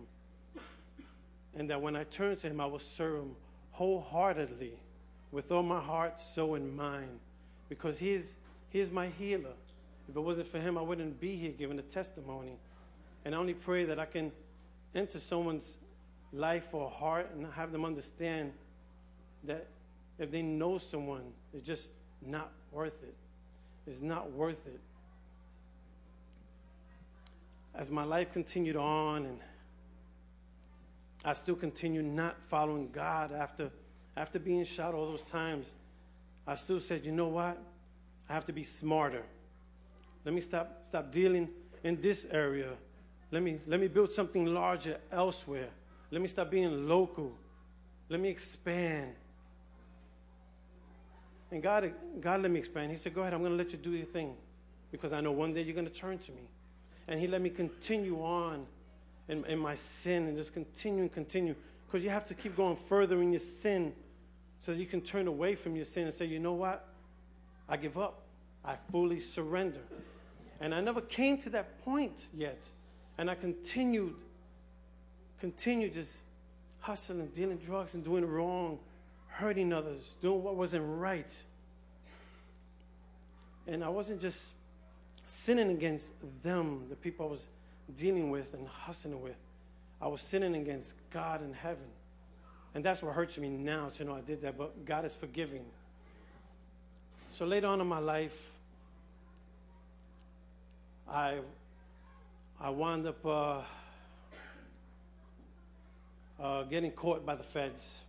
[1.56, 3.36] And that when I turn to him, I will serve him
[3.72, 4.72] wholeheartedly,
[5.30, 7.20] with all my heart, soul, and mind.
[7.68, 8.36] Because he is,
[8.70, 9.54] he is my healer.
[10.08, 12.56] If it wasn't for him, I wouldn't be here giving a testimony.
[13.24, 14.32] And I only pray that I can
[14.94, 15.78] into someone's
[16.32, 18.52] life or heart and have them understand
[19.44, 19.66] that
[20.18, 21.92] if they know someone, it's just
[22.24, 23.14] not worth it.
[23.86, 24.80] It's not worth it.
[27.74, 29.38] As my life continued on and
[31.24, 33.70] I still continued not following God after
[34.16, 35.76] after being shot all those times,
[36.44, 37.56] I still said, you know what?
[38.28, 39.22] I have to be smarter.
[40.24, 41.48] Let me stop stop dealing
[41.84, 42.72] in this area.
[43.30, 45.68] Let me let me build something larger elsewhere.
[46.10, 47.32] Let me stop being local.
[48.08, 49.14] Let me expand.
[51.50, 52.90] And God, God let me expand.
[52.90, 54.34] He said, Go ahead, I'm going to let you do your thing
[54.90, 56.42] because I know one day you're going to turn to me.
[57.06, 58.66] And He let me continue on
[59.28, 61.54] in, in my sin and just continue and continue
[61.86, 63.92] because you have to keep going further in your sin
[64.60, 66.86] so that you can turn away from your sin and say, You know what?
[67.68, 68.22] I give up.
[68.64, 69.80] I fully surrender.
[70.60, 72.68] And I never came to that point yet.
[73.18, 74.14] And I continued,
[75.40, 76.22] continued just
[76.80, 78.78] hustling, dealing drugs, and doing wrong
[79.38, 81.32] hurting others, doing what wasn't right.
[83.68, 84.52] And I wasn't just
[85.26, 87.48] sinning against them, the people I was
[87.96, 89.36] dealing with and hustling with.
[90.02, 91.86] I was sinning against God and heaven.
[92.74, 95.64] And that's what hurts me now to know I did that, but God is forgiving.
[97.30, 98.50] So later on in my life,
[101.08, 101.38] I,
[102.60, 103.60] I wound up uh,
[106.40, 108.00] uh, getting caught by the feds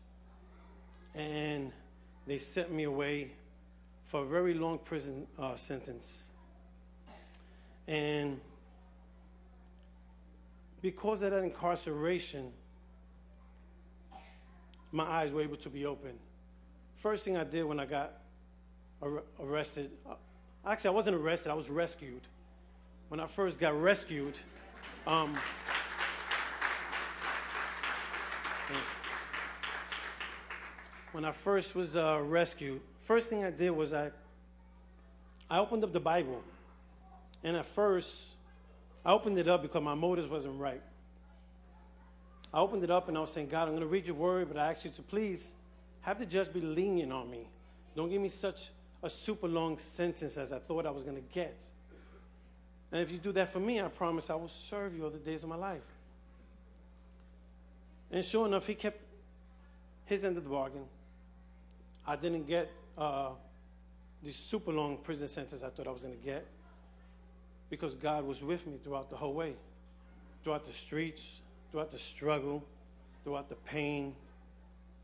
[1.14, 1.72] and
[2.26, 3.30] they sent me away
[4.06, 6.30] for a very long prison uh, sentence.
[7.88, 8.42] And
[10.82, 12.52] because of that incarceration,
[14.92, 16.14] my eyes were able to be open.
[16.96, 18.14] First thing I did when I got
[19.00, 20.16] ar- arrested, uh,
[20.66, 22.22] actually, I wasn't arrested, I was rescued.
[23.10, 24.36] When I first got rescued,
[25.08, 25.36] um,
[31.12, 34.12] when I first was uh, rescued, first thing I did was I,
[35.50, 36.44] I opened up the Bible.
[37.44, 38.28] And at first,
[39.04, 40.84] I opened it up because my motives wasn't right.
[42.54, 44.50] I opened it up and I was saying, God, I'm going to read your word,
[44.50, 45.56] but I ask you to please
[46.02, 47.50] have the judge be lenient on me.
[47.96, 48.70] Don't give me such
[49.02, 51.64] a super long sentence as I thought I was going to get.
[52.92, 55.20] And if you do that for me, I promise I will serve you all the
[55.20, 55.82] days of my life.
[58.12, 59.00] And sure enough, he kept
[60.06, 60.86] his end of the bargain.
[62.08, 63.30] I didn't get uh,
[64.24, 66.46] the super long prison sentence I thought I was going to get
[67.70, 69.54] because God was with me throughout the whole way,
[70.44, 72.64] throughout the streets, throughout the struggle,
[73.24, 74.16] throughout the pain,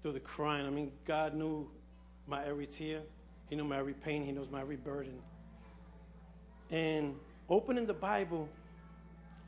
[0.02, 0.66] through the crying.
[0.66, 1.70] I mean, God knew
[2.28, 3.02] my every tear,
[3.50, 5.20] He knew my every pain, He knows my every burden.
[6.72, 7.16] And
[7.50, 8.50] opening the Bible,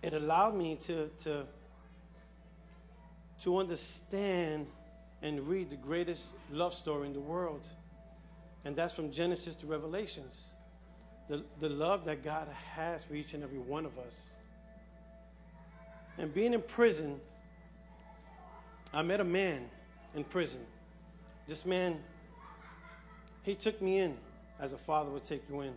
[0.02, 1.46] it allowed me to, to,
[3.42, 4.68] to understand
[5.22, 7.68] and read the greatest love story in the world.
[8.66, 10.54] And that's from Genesis to Revelations.
[11.30, 14.36] The, the love that God has for each and every one of us.
[16.18, 17.20] And being in prison,
[18.94, 19.70] I met a man
[20.16, 20.62] in prison.
[21.48, 22.00] This man,
[23.44, 24.18] he took me in
[24.60, 25.74] as a father would take you in.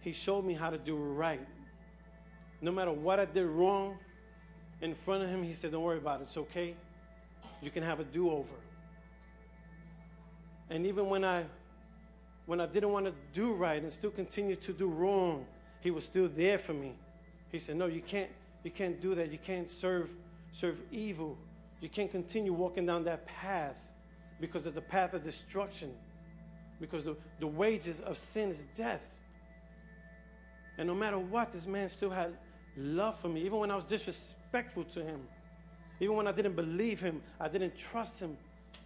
[0.00, 1.46] He showed me how to do right.
[2.60, 3.96] No matter what I did wrong,
[4.80, 6.24] in front of him, he said, Don't worry about it.
[6.24, 6.74] It's okay.
[7.60, 8.54] You can have a do over.
[10.70, 11.44] And even when I
[12.46, 15.46] when I didn't want to do right and still continue to do wrong,
[15.80, 16.94] he was still there for me.
[17.52, 18.30] He said, No, you can't
[18.62, 19.30] you can't do that.
[19.30, 20.14] You can't serve
[20.52, 21.36] serve evil.
[21.80, 23.76] You can't continue walking down that path
[24.40, 25.92] because it's a path of destruction.
[26.80, 29.02] Because the, the wages of sin is death.
[30.78, 32.36] And no matter what, this man still had
[32.76, 35.20] love for me, even when I was disrespectful to him,
[36.00, 38.36] even when I didn't believe him, I didn't trust him,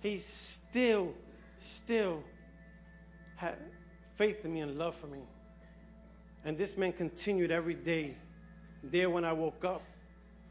[0.00, 1.14] he still,
[1.58, 2.22] still
[3.36, 3.56] had
[4.16, 5.20] faith in me and love for me.
[6.44, 8.16] And this man continued every day.
[8.82, 9.82] There when I woke up,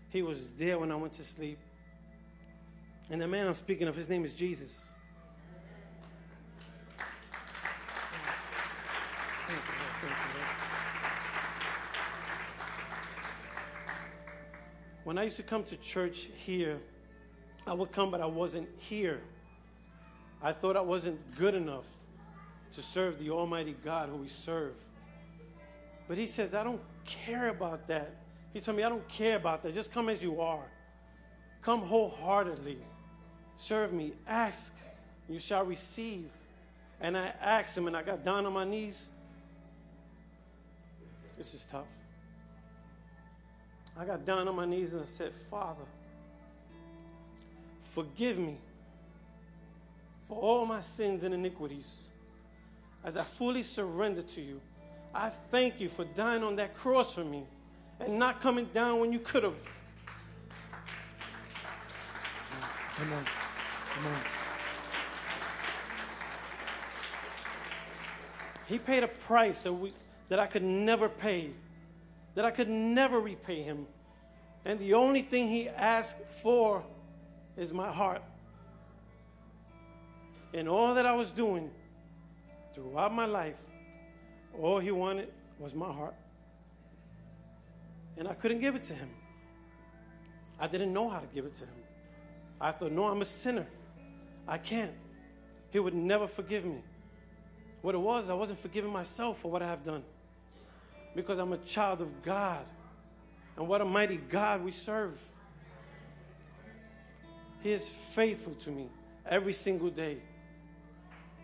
[0.10, 1.60] he was there when I went to sleep.
[3.10, 4.92] And the man I'm speaking of, his name is Jesus.
[9.46, 10.44] Thank you, Thank you,
[15.04, 16.80] When I used to come to church here,
[17.68, 19.22] I would come, but I wasn't here.
[20.42, 21.86] I thought I wasn't good enough
[22.74, 24.74] to serve the Almighty God who we serve.
[26.08, 28.16] But He says, I don't care about that.
[28.54, 29.74] He told me, I don't care about that.
[29.74, 30.66] Just come as you are.
[31.62, 32.78] Come wholeheartedly.
[33.58, 34.14] Serve me.
[34.28, 34.74] Ask,
[35.30, 36.30] you shall receive.
[37.00, 39.10] And I asked Him, and I got down on my knees.
[41.38, 41.88] This is tough.
[43.98, 45.86] I got down on my knees and I said, Father,
[47.84, 48.58] forgive me
[50.28, 52.08] for all my sins and iniquities.
[53.04, 54.60] As I fully surrender to you,
[55.14, 57.44] I thank you for dying on that cross for me
[58.00, 59.70] and not coming down when you could have.
[63.02, 63.26] Amen.
[64.00, 64.22] Amen.
[68.68, 69.92] He paid a price that, we,
[70.30, 71.52] that I could never pay,
[72.36, 73.88] that I could never repay him.
[74.66, 76.84] And the only thing he asked for
[77.58, 78.24] is my heart.
[80.54, 81.70] And all that I was doing
[82.74, 83.56] throughout my life,
[84.60, 85.30] all he wanted
[85.60, 86.16] was my heart.
[88.18, 89.10] And I couldn't give it to him.
[90.60, 91.76] I didn't know how to give it to him.
[92.62, 93.66] I thought, no, I'm a sinner.
[94.48, 94.94] I can't.
[95.72, 96.84] He would never forgive me.
[97.82, 100.04] What it was, I wasn't forgiving myself for what I have done.
[101.16, 102.66] Because I'm a child of God.
[103.58, 105.22] And what a mighty God we serve.
[107.62, 108.90] He is faithful to me
[109.26, 110.18] every single day.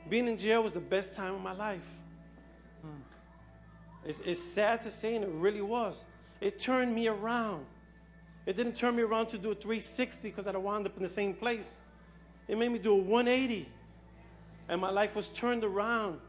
[0.09, 1.87] Being in jail was the best time of my life.
[2.81, 2.89] Hmm.
[4.05, 6.05] It's, it's sad to say, and it really was.
[6.41, 7.65] It turned me around.
[8.45, 11.09] It didn't turn me around to do a 360 because I wound up in the
[11.09, 11.77] same place.
[12.47, 13.69] It made me do a 180.
[14.67, 16.19] And my life was turned around.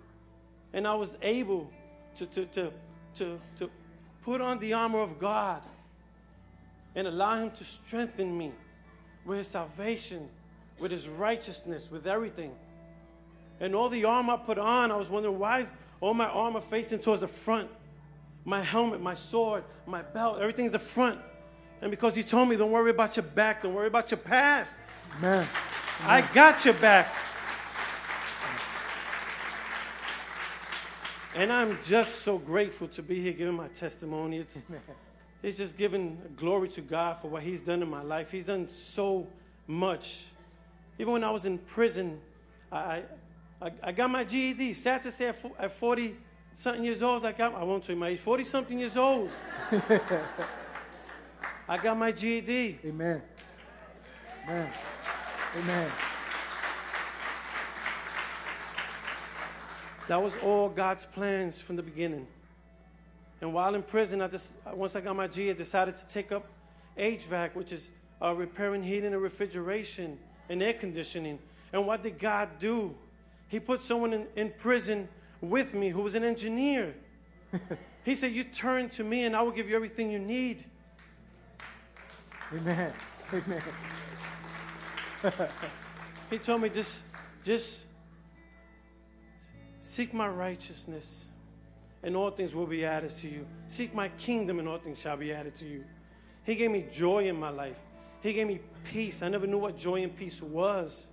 [0.72, 1.70] And I was able
[2.16, 2.72] to, to, to,
[3.20, 3.70] to, to
[4.24, 5.62] put on the armor of God
[6.94, 8.50] and allow Him to strengthen me
[9.26, 10.26] with His salvation,
[10.78, 12.52] with His righteousness, with everything.
[13.60, 16.62] And all the armor I put on, I was wondering why is all my armor
[16.62, 17.68] facing towards the front?
[18.46, 21.20] My helmet, my sword, my belt, everything's the front.
[21.82, 24.90] And because He told me, don't worry about your back, don't worry about your past.
[25.18, 25.46] Amen.
[26.04, 27.14] I got your back.
[31.35, 34.39] And I'm just so grateful to be here giving my testimony.
[34.39, 34.64] It's,
[35.43, 38.33] it's just giving glory to God for what He's done in my life.
[38.33, 39.28] He's done so
[39.66, 40.26] much.
[40.99, 42.20] Even when I was in prison,
[42.72, 43.03] I,
[43.62, 44.74] I, I got my GED.
[44.74, 46.16] Sad to say, at, at 40
[46.55, 49.31] something years old, I got, I won't tell you my age, 40 something years old.
[51.68, 52.81] I got my GED.
[52.85, 53.22] Amen.
[54.49, 54.72] Amen.
[55.57, 55.91] Amen.
[60.11, 62.26] That was all God's plans from the beginning.
[63.40, 66.32] And while in prison, I just, once I got my G, I decided to take
[66.32, 66.46] up
[66.98, 67.90] HVAC, which is
[68.20, 71.38] uh, repairing heating and refrigeration and air conditioning.
[71.72, 72.92] And what did God do?
[73.46, 75.06] He put someone in, in prison
[75.40, 76.92] with me who was an engineer.
[78.04, 80.64] he said, You turn to me and I will give you everything you need.
[82.52, 82.92] Amen.
[83.32, 83.62] Amen.
[86.30, 86.98] He told me, just,
[87.44, 87.84] just
[89.81, 91.26] seek my righteousness,
[92.03, 93.47] and all things will be added to you.
[93.66, 95.85] Seek my kingdom, and all things shall be added to you.
[96.45, 97.78] He gave me joy in my life.
[98.22, 99.22] He gave me peace.
[99.22, 101.09] I never knew what joy and peace was.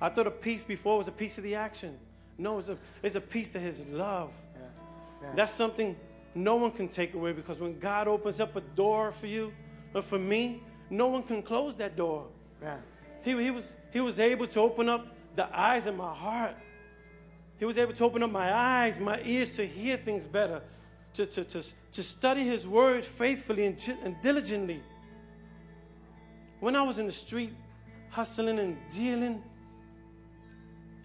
[0.00, 1.98] I thought a peace before was a piece of the action.
[2.38, 4.32] No, it's a, it's a piece of His love.
[4.54, 4.62] Yeah.
[5.22, 5.28] Yeah.
[5.36, 5.96] That's something
[6.34, 9.52] no one can take away because when God opens up a door for you
[9.94, 12.26] or for me, no one can close that door.
[12.62, 12.76] Yeah.
[13.22, 15.06] He, he, was, he was able to open up
[15.36, 16.54] the eyes of my heart.
[17.60, 20.62] He was able to open up my eyes, my ears to hear things better,
[21.12, 24.82] to, to, to, to study His Word faithfully and, and diligently.
[26.60, 27.52] When I was in the street
[28.08, 29.42] hustling and dealing,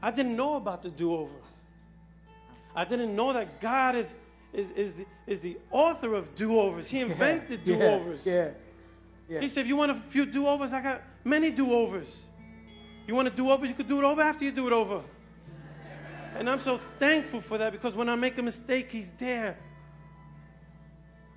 [0.02, 1.36] I didn't know about the do over.
[2.74, 4.16] I didn't know that God is,
[4.54, 6.90] is, is, the, is the author of do overs.
[6.90, 7.76] He invented yeah.
[7.76, 8.26] do overs.
[8.26, 8.52] Yeah.
[9.28, 9.42] Yeah.
[9.42, 12.24] He said, if you want a few do overs, I got many do overs.
[13.08, 15.02] You want to do over, you could do it over after you do it over.
[16.36, 19.58] And I'm so thankful for that because when I make a mistake, He's there.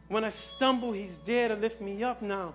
[0.09, 2.55] When I stumble, He's there to lift me up now.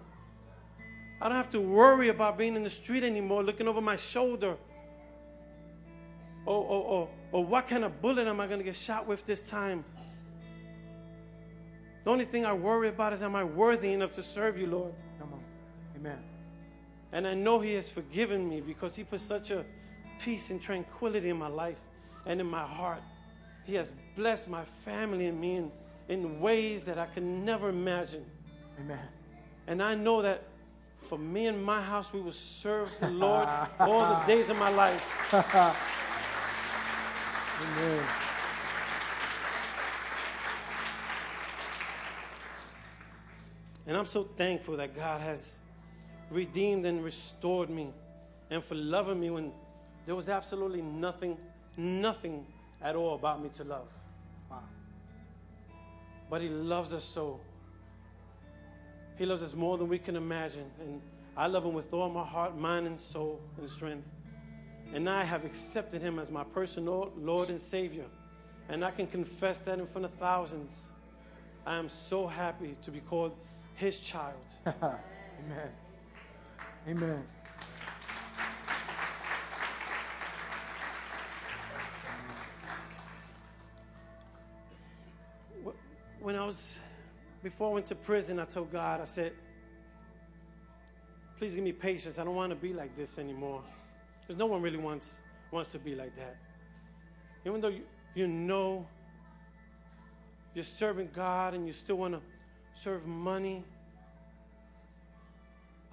[1.21, 4.57] I don't have to worry about being in the street anymore, looking over my shoulder.
[6.45, 9.25] Or, or, or, or what kind of bullet am I going to get shot with
[9.25, 9.85] this time?
[12.03, 14.93] The only thing I worry about is am I worthy enough to serve you, Lord?
[15.17, 15.43] Come on.
[15.95, 16.19] Amen.
[17.13, 19.63] And I know He has forgiven me because He put such a
[20.19, 21.77] peace and tranquility in my life
[22.25, 23.01] and in my heart.
[23.65, 25.71] He has blessed my family and me in,
[26.09, 28.25] in ways that I can never imagine.
[28.79, 28.99] Amen.
[29.67, 30.43] And I know that
[31.01, 33.47] for me and my house, we will serve the Lord
[33.79, 35.33] all the days of my life.
[37.61, 38.03] Amen.
[43.85, 45.59] And I'm so thankful that God has
[46.29, 47.89] redeemed and restored me
[48.49, 49.51] and for loving me when
[50.05, 51.37] there was absolutely nothing,
[51.77, 52.45] nothing
[52.81, 53.93] at all about me to love.
[54.49, 54.59] Wow.
[56.29, 57.39] But He loves us so.
[59.17, 60.69] He loves us more than we can imagine.
[60.79, 61.01] And
[61.37, 64.07] I love him with all my heart, mind, and soul and strength.
[64.93, 68.05] And I have accepted him as my personal Lord and Savior.
[68.69, 70.91] And I can confess that in front of thousands.
[71.65, 73.35] I am so happy to be called
[73.75, 74.35] his child.
[74.67, 75.69] Amen.
[76.87, 77.23] Amen.
[86.23, 86.77] When I was,
[87.43, 89.33] before I went to prison, I told God, I said,
[91.37, 92.17] please give me patience.
[92.17, 93.61] I don't want to be like this anymore.
[94.21, 95.21] Because no one really wants,
[95.51, 96.37] wants to be like that.
[97.45, 97.81] Even though you,
[98.15, 98.87] you know
[100.55, 102.21] you're serving God and you still want to
[102.73, 103.65] serve money.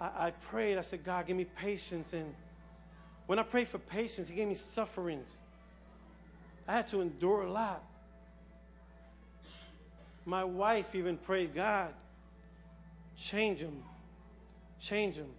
[0.01, 2.13] I, I prayed, I said, God, give me patience.
[2.13, 2.33] And
[3.27, 5.39] when I prayed for patience, He gave me sufferings.
[6.69, 7.83] I had to endure a lot.
[10.25, 11.95] My wife even prayed, God,
[13.17, 13.83] change him,
[14.79, 15.31] change him.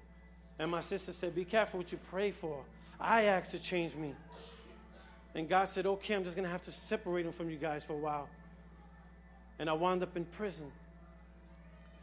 [0.59, 2.63] And my sister said, Be careful what you pray for.
[2.99, 4.13] I asked to change me.
[5.34, 7.84] And God said, Okay, I'm just going to have to separate him from you guys
[7.84, 8.29] for a while.
[9.59, 10.71] And I wound up in prison.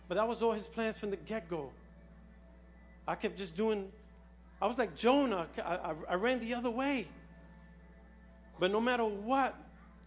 [0.08, 1.70] But that was all his plans from the get go.
[3.06, 3.88] I kept just doing,
[4.60, 5.46] I was like Jonah.
[5.64, 7.06] I, I, I ran the other way.
[8.58, 9.54] But no matter what,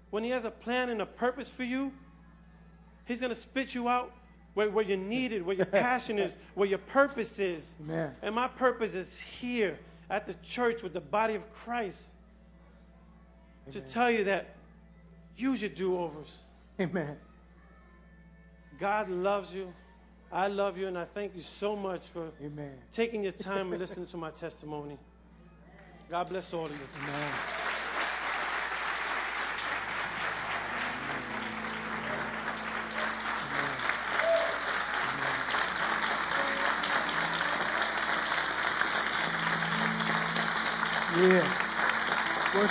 [0.10, 1.94] when he has a plan and a purpose for you,
[3.06, 4.12] he's going to spit you out
[4.54, 7.76] where, where you're needed, where your passion is, where your purpose is.
[7.82, 8.16] Amen.
[8.22, 9.78] And my purpose is here
[10.10, 12.14] at the church with the body of Christ
[13.68, 13.72] Amen.
[13.72, 14.56] to tell you that
[15.38, 16.34] use your do overs.
[16.80, 17.18] Amen.
[18.80, 19.74] God loves you.
[20.32, 22.72] I love you, and I thank you so much for Amen.
[22.92, 24.98] taking your time and listening to my testimony.
[26.10, 26.88] God bless all of you.
[27.04, 27.71] Amen.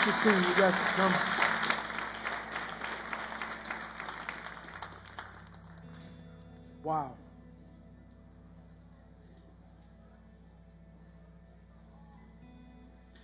[0.07, 0.12] You
[0.57, 1.12] guys can come.
[6.82, 7.11] Wow.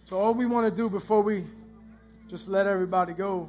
[0.05, 1.47] So all we want to do before we
[2.29, 3.49] just let everybody go,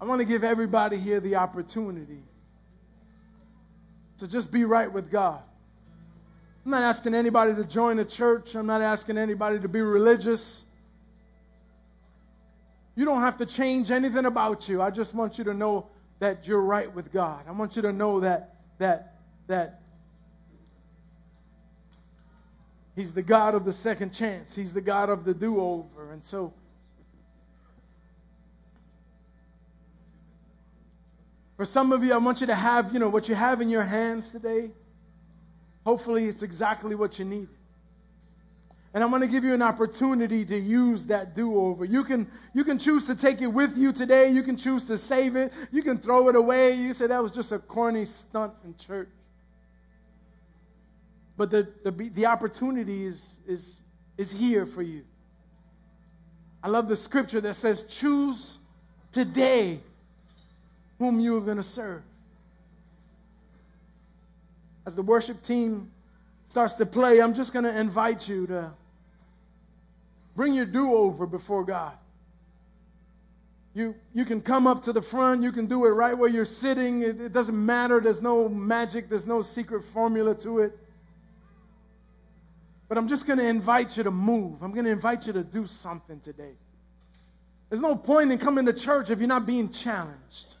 [0.00, 2.24] I want to give everybody here the opportunity
[4.18, 5.40] to just be right with God.
[6.64, 8.56] I'm not asking anybody to join a church.
[8.56, 10.64] I'm not asking anybody to be religious.
[12.96, 14.82] You don't have to change anything about you.
[14.82, 15.86] I just want you to know
[16.18, 17.44] that you're right with God.
[17.48, 19.14] I want you to know that that
[19.46, 19.80] that
[22.96, 24.54] He's the God of the second chance.
[24.54, 26.12] He's the God of the do-over.
[26.12, 26.52] And so
[31.56, 33.70] for some of you, I want you to have, you know, what you have in
[33.70, 34.70] your hands today.
[35.86, 37.48] Hopefully, it's exactly what you need.
[38.92, 41.84] And I'm going to give you an opportunity to use that do-over.
[41.84, 44.30] You can, you can choose to take it with you today.
[44.30, 45.52] You can choose to save it.
[45.70, 46.74] You can throw it away.
[46.74, 49.08] You say that was just a corny stunt in church.
[51.36, 53.80] But the, the, the opportunity is, is,
[54.18, 55.04] is here for you.
[56.62, 58.58] I love the scripture that says, choose
[59.12, 59.80] today
[60.98, 62.02] whom you are going to serve
[64.90, 65.90] as the worship team
[66.48, 68.72] starts to play, I'm just going to invite you to
[70.40, 71.92] bring your do over before God.
[73.74, 75.42] You, you can come up to the front.
[75.42, 77.02] You can do it right where you're sitting.
[77.02, 78.00] It, it doesn't matter.
[78.00, 80.78] There's no magic, there's no secret formula to it.
[82.88, 84.62] But I'm just going to invite you to move.
[84.62, 86.54] I'm going to invite you to do something today.
[87.68, 90.56] There's no point in coming to church if you're not being challenged.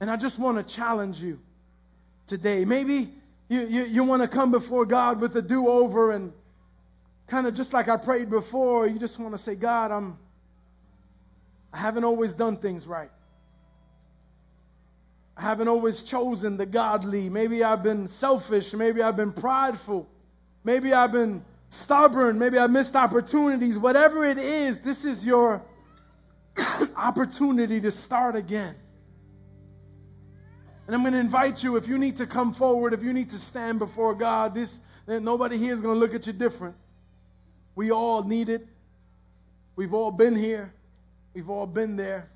[0.00, 1.40] And I just want to challenge you
[2.26, 2.64] today.
[2.64, 3.12] Maybe
[3.50, 6.32] you, you, you want to come before God with a do over and
[7.28, 10.18] kind of just like I prayed before, you just want to say, God, I'm,
[11.72, 13.10] I haven't always done things right.
[15.36, 17.28] I haven't always chosen the godly.
[17.28, 18.72] Maybe I've been selfish.
[18.72, 20.08] Maybe I've been prideful.
[20.64, 22.40] Maybe I've been stubborn.
[22.40, 23.78] Maybe I missed opportunities.
[23.78, 25.62] Whatever it is, this is your
[26.96, 28.74] opportunity to start again.
[30.86, 33.30] And I'm going to invite you, if you need to come forward, if you need
[33.30, 36.74] to stand before God, this nobody here is going to look at you different.
[37.78, 38.66] We all need it.
[39.76, 40.72] We've all been here.
[41.32, 42.28] We've all been there.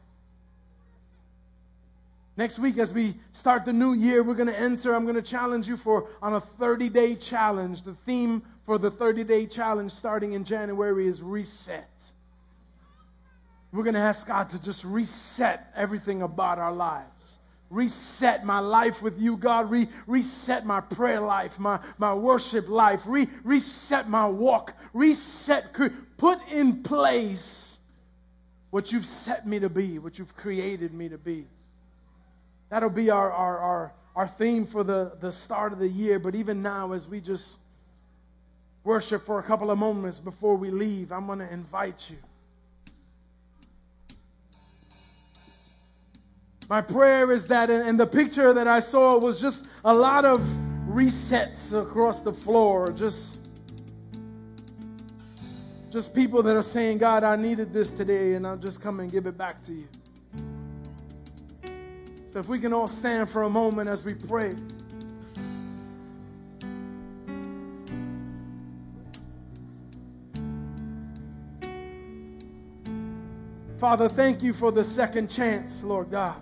[2.36, 4.94] Next week, as we start the new year, we're going to enter.
[4.94, 7.82] I'm going to challenge you for on a 30 day challenge.
[7.82, 11.90] The theme for the 30 day challenge starting in January is reset.
[13.72, 17.40] We're going to ask God to just reset everything about our lives
[17.72, 19.70] reset my life with you, God.
[19.70, 23.02] Re- reset my prayer life, my, my worship life.
[23.06, 24.74] Re- reset my walk.
[24.92, 25.72] Reset,
[26.18, 27.78] put in place
[28.70, 31.46] what you've set me to be, what you've created me to be.
[32.70, 36.18] That'll be our, our, our, our theme for the, the start of the year.
[36.18, 37.58] But even now, as we just
[38.84, 42.16] worship for a couple of moments before we leave, I'm going to invite you.
[46.72, 50.40] My prayer is that, and the picture that I saw was just a lot of
[50.88, 53.46] resets across the floor, just
[55.90, 59.12] just people that are saying, God, I needed this today, and I'll just come and
[59.12, 59.86] give it back to you.
[62.32, 64.54] So if we can all stand for a moment as we pray.
[73.78, 76.40] Father, thank you for the second chance, Lord God.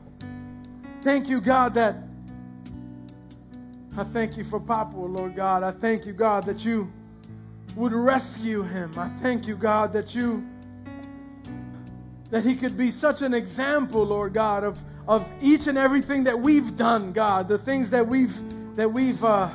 [1.03, 1.97] Thank you, God, that
[3.97, 5.63] I thank you for Papa, Lord God.
[5.63, 6.93] I thank you, God, that you
[7.75, 8.91] would rescue him.
[8.97, 10.47] I thank you, God, that you
[12.31, 14.79] that he could be such an example, Lord God, of
[15.09, 18.37] of each and everything that we've done, God, the things that we've
[18.77, 19.49] that we've uh,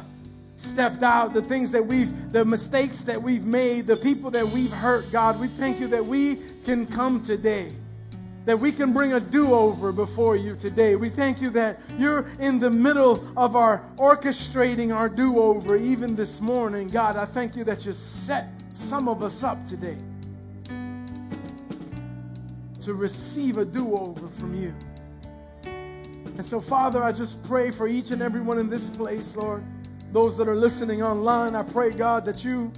[0.56, 4.72] stepped out, the things that we've, the mistakes that we've made, the people that we've
[4.72, 5.40] hurt, God.
[5.40, 7.70] We thank you that we can come today,
[8.46, 10.96] that we can bring a do-over before you today.
[10.96, 16.40] We thank you that you're in the middle of our orchestrating our do-over even this
[16.42, 17.18] morning, God.
[17.18, 19.98] I thank you that you set some of us up today
[22.84, 24.74] to receive a do-over from you.
[25.64, 29.64] And so, Father, I just pray for each and everyone in this place, Lord.
[30.12, 32.72] Those that are listening online, I pray, God, that you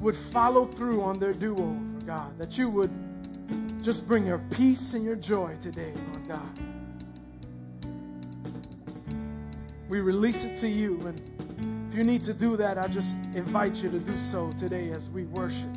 [0.00, 2.38] would follow through on their do over, God.
[2.38, 2.90] That you would
[3.84, 6.60] just bring your peace and your joy today, Lord God.
[9.90, 10.98] We release it to you.
[11.02, 11.20] And
[11.90, 15.10] if you need to do that, I just invite you to do so today as
[15.10, 15.68] we worship.